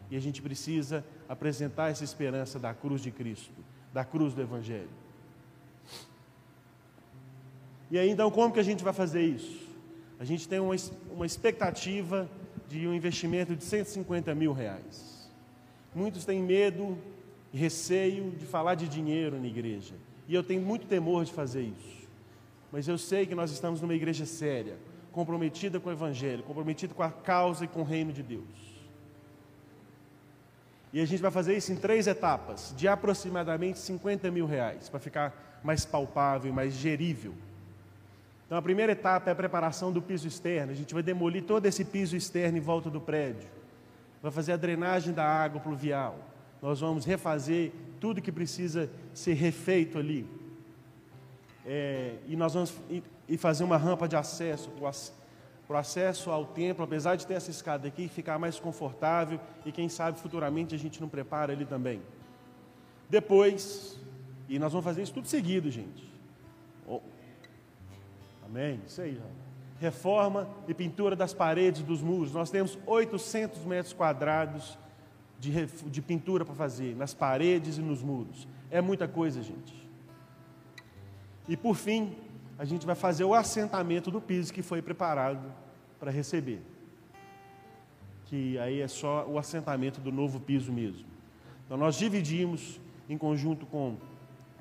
[0.09, 3.53] E a gente precisa apresentar essa esperança da cruz de Cristo,
[3.93, 4.89] da cruz do Evangelho.
[7.91, 9.67] E aí, então, como que a gente vai fazer isso?
[10.19, 10.75] A gente tem uma,
[11.11, 12.29] uma expectativa
[12.67, 15.29] de um investimento de 150 mil reais.
[15.93, 16.97] Muitos têm medo
[17.53, 19.93] receio de falar de dinheiro na igreja.
[20.27, 22.07] E eu tenho muito temor de fazer isso.
[22.71, 24.75] Mas eu sei que nós estamos numa igreja séria,
[25.11, 28.72] comprometida com o Evangelho, comprometida com a causa e com o reino de Deus.
[30.93, 34.99] E a gente vai fazer isso em três etapas, de aproximadamente 50 mil reais, para
[34.99, 37.33] ficar mais palpável mais gerível.
[38.45, 40.71] Então, a primeira etapa é a preparação do piso externo.
[40.71, 43.49] A gente vai demolir todo esse piso externo em volta do prédio.
[44.21, 46.19] Vai fazer a drenagem da água pluvial.
[46.61, 50.27] Nós vamos refazer tudo que precisa ser refeito ali.
[51.65, 52.73] É, e nós vamos
[53.27, 54.69] e fazer uma rampa de acesso,
[55.73, 59.71] para o acesso ao templo, apesar de ter essa escada aqui, ficar mais confortável e
[59.71, 61.99] quem sabe futuramente a gente não prepara ele também.
[63.09, 63.99] Depois,
[64.47, 66.07] e nós vamos fazer isso tudo seguido, gente.
[66.87, 67.01] Oh.
[68.45, 68.81] Amém?
[68.85, 69.23] Isso aí, já.
[69.79, 72.31] Reforma e pintura das paredes dos muros.
[72.31, 74.77] Nós temos 800 metros quadrados
[75.39, 78.47] de, de pintura para fazer, nas paredes e nos muros.
[78.69, 79.73] É muita coisa, gente.
[81.49, 82.15] E por fim,
[82.59, 85.62] a gente vai fazer o assentamento do piso que foi preparado
[86.03, 86.61] para receber.
[88.25, 91.05] Que aí é só o assentamento do novo piso mesmo.
[91.65, 92.77] Então nós dividimos
[93.07, 93.95] em conjunto com,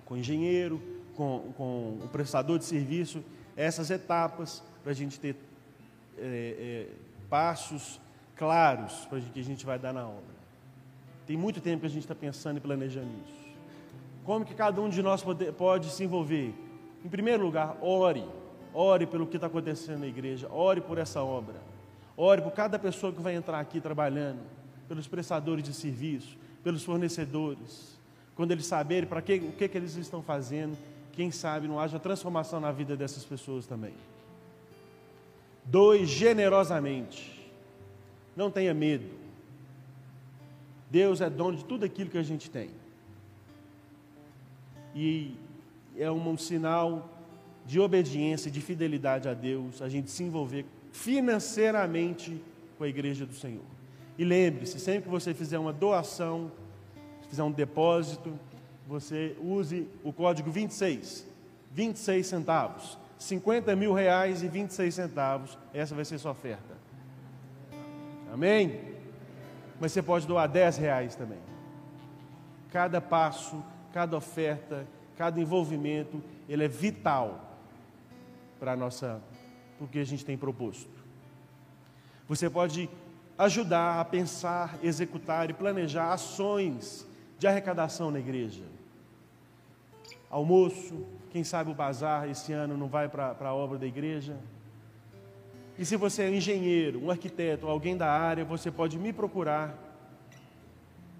[0.05, 0.81] com o engenheiro,
[1.17, 3.25] com, com o prestador de serviço,
[3.57, 5.35] essas etapas para a gente ter
[6.17, 6.89] é, é,
[7.29, 8.01] passos
[8.37, 10.37] claros para que a gente vai dar na obra.
[11.27, 13.49] Tem muito tempo que a gente está pensando e planejando isso.
[14.23, 16.55] Como que cada um de nós pode, pode se envolver?
[17.05, 18.25] Em primeiro lugar, ore.
[18.75, 20.49] Ore pelo que está acontecendo na igreja.
[20.51, 21.57] Ore por essa obra.
[22.17, 24.41] Ore por cada pessoa que vai entrar aqui trabalhando.
[24.89, 26.37] Pelos prestadores de serviço.
[26.63, 27.99] Pelos fornecedores.
[28.35, 30.77] Quando eles saberem para que, o que, que eles estão fazendo,
[31.13, 33.93] quem sabe não haja transformação na vida dessas pessoas também.
[35.65, 37.41] Doe generosamente.
[38.35, 39.23] Não tenha medo.
[40.91, 42.71] Deus é dono de tudo aquilo que a gente tem.
[44.95, 45.35] E
[45.97, 47.09] é um sinal
[47.65, 52.43] de obediência, de fidelidade a Deus, a gente se envolver financeiramente
[52.77, 53.65] com a igreja do Senhor.
[54.19, 56.51] E lembre-se, sempre que você fizer uma doação,
[57.29, 58.39] fizer um depósito,
[58.87, 61.27] você use o código 26,
[61.73, 66.77] 26 centavos, 50 mil reais e 26 centavos, essa vai ser sua oferta.
[68.33, 68.81] Amém?
[69.81, 71.39] Mas você pode doar 10 reais também.
[72.71, 74.87] Cada passo, cada oferta,
[75.17, 77.52] cada envolvimento, ele é vital
[78.63, 79.21] para nossa,
[79.81, 80.89] o que a gente tem proposto.
[82.29, 82.89] Você pode
[83.37, 87.05] ajudar a pensar, executar e planejar ações
[87.41, 88.63] de arrecadação na igreja.
[90.31, 94.37] Almoço, quem sabe o bazar esse ano não vai para a obra da igreja.
[95.77, 99.77] E se você é engenheiro, um arquiteto, alguém da área, você pode me procurar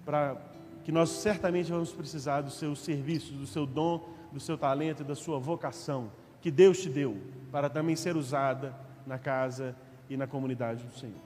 [0.05, 0.37] para
[0.85, 5.05] que nós certamente vamos precisar dos seus serviços, do seu dom, do seu talento e
[5.05, 7.17] da sua vocação que Deus te deu
[7.53, 8.75] para também ser usada
[9.07, 9.73] na casa
[10.09, 11.21] e na comunidade do Senhor.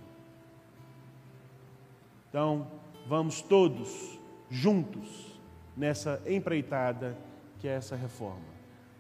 [2.30, 2.68] Então,
[3.08, 5.40] vamos todos juntos
[5.76, 7.18] nessa empreitada
[7.58, 8.46] que é essa reforma.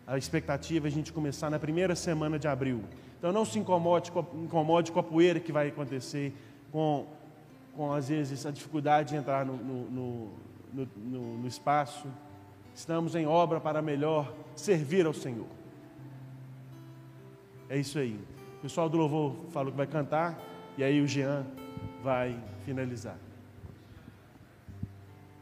[0.07, 2.83] A expectativa é a gente começar na primeira semana de abril.
[3.19, 6.33] Então, não se incomode com a, incomode com a poeira que vai acontecer,
[6.71, 7.05] com,
[7.75, 10.31] com às vezes a dificuldade de entrar no, no,
[10.73, 12.07] no, no espaço.
[12.73, 15.56] Estamos em obra para melhor servir ao Senhor.
[17.69, 18.19] É isso aí.
[18.57, 20.39] O pessoal do louvor falou que vai cantar
[20.77, 21.45] e aí o Jean
[22.01, 23.17] vai finalizar.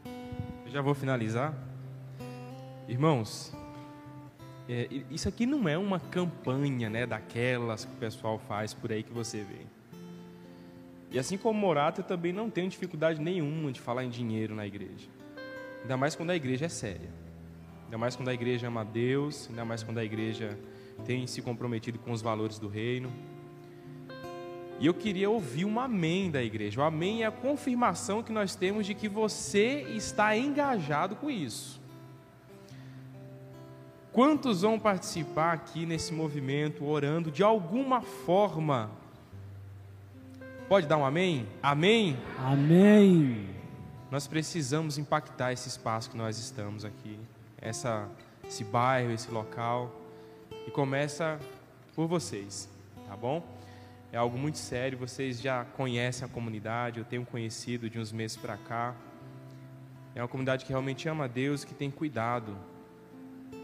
[0.04, 1.54] Eu já vou finalizar.
[2.88, 3.52] Irmãos,
[4.68, 9.02] é, isso aqui não é uma campanha, né, daquelas que o pessoal faz por aí
[9.02, 9.66] que você vê.
[11.10, 14.66] E assim como Morato, eu também não tenho dificuldade nenhuma de falar em dinheiro na
[14.66, 15.08] igreja.
[15.82, 17.08] Ainda mais quando a igreja é séria.
[17.84, 20.58] Ainda mais quando a igreja ama a Deus, ainda mais quando a igreja
[21.04, 23.12] tem se comprometido com os valores do reino.
[24.78, 26.80] E eu queria ouvir um amém da igreja.
[26.80, 31.80] O amém é a confirmação que nós temos de que você está engajado com isso.
[34.12, 38.90] Quantos vão participar aqui nesse movimento, orando de alguma forma?
[40.68, 41.46] Pode dar um amém?
[41.62, 42.16] Amém?
[42.38, 43.48] Amém.
[44.10, 47.18] Nós precisamos impactar esse espaço que nós estamos aqui,
[47.58, 48.08] essa,
[48.46, 49.94] esse bairro, esse local,
[50.66, 51.38] e começa
[51.94, 52.68] por vocês,
[53.06, 53.46] tá bom?
[54.12, 58.36] É algo muito sério, vocês já conhecem a comunidade, eu tenho conhecido de uns meses
[58.36, 58.94] para cá.
[60.14, 62.56] É uma comunidade que realmente ama a Deus, que tem cuidado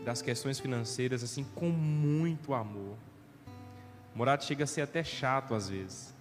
[0.04, 2.96] das questões financeiras assim com muito amor.
[4.14, 6.14] Morato chega a ser até chato às vezes,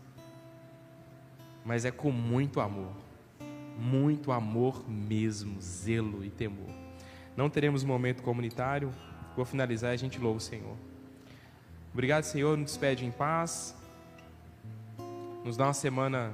[1.66, 2.96] mas é com muito amor
[3.82, 6.70] muito amor mesmo, zelo e temor.
[7.36, 8.92] Não teremos momento comunitário,
[9.36, 10.76] vou finalizar e a gente louva o Senhor.
[11.94, 13.76] Obrigado, Senhor, nos despede em paz.
[15.44, 16.34] Nos dá uma semana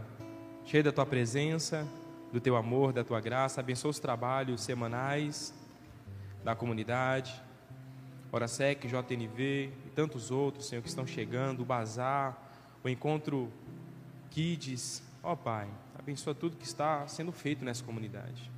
[0.66, 1.88] cheia da tua presença,
[2.32, 3.62] do teu amor, da tua graça.
[3.62, 5.54] Abençoa os trabalhos semanais
[6.44, 7.42] da comunidade.
[8.32, 12.38] Orasec, JNV e tantos outros, Senhor, que estão chegando, o bazar,
[12.84, 13.52] o encontro
[14.30, 15.02] Kids.
[15.24, 15.68] Ó Pai,
[15.98, 18.52] abençoa tudo que está sendo feito nessa comunidade.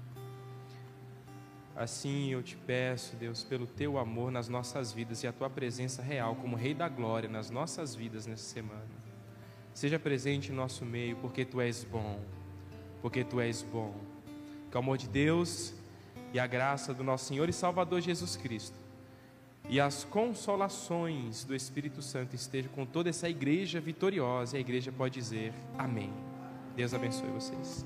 [1.79, 6.01] Assim eu te peço, Deus, pelo teu amor nas nossas vidas e a tua presença
[6.01, 8.99] real como Rei da Glória nas nossas vidas nessa semana.
[9.73, 12.19] Seja presente em nosso meio, porque tu és bom,
[13.01, 13.95] porque tu és bom.
[14.69, 15.73] Que o amor de Deus
[16.33, 18.77] e a graça do nosso Senhor e Salvador Jesus Cristo
[19.69, 24.55] e as consolações do Espírito Santo estejam com toda essa igreja vitoriosa.
[24.55, 26.11] E a igreja pode dizer amém.
[26.75, 27.85] Deus abençoe vocês.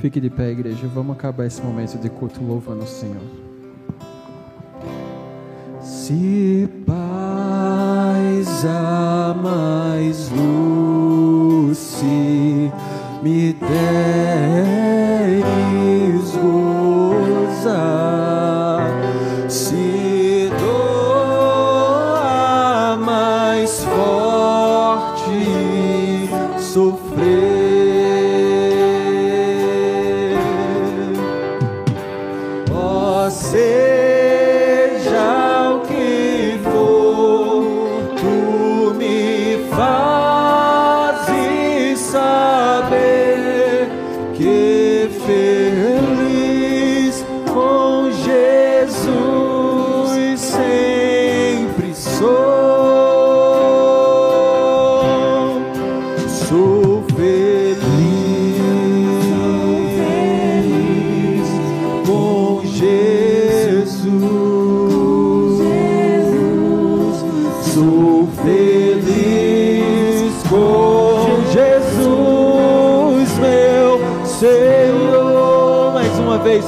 [0.00, 0.86] Fique de pé, igreja.
[0.94, 3.22] Vamos acabar esse momento de culto louvando o Senhor.
[5.80, 10.56] Se paz a mais luz
[13.26, 14.75] me deres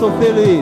[0.09, 0.58] sou feliz.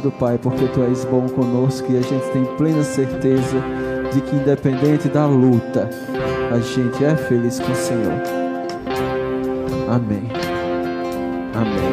[0.00, 3.62] Pai, porque Tu és bom conosco e a gente tem plena certeza
[4.12, 5.88] de que, independente da luta,
[6.50, 8.22] a gente é feliz com o Senhor.
[9.88, 10.22] Amém.
[11.54, 11.92] Amém.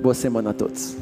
[0.00, 1.01] Boa semana a todos.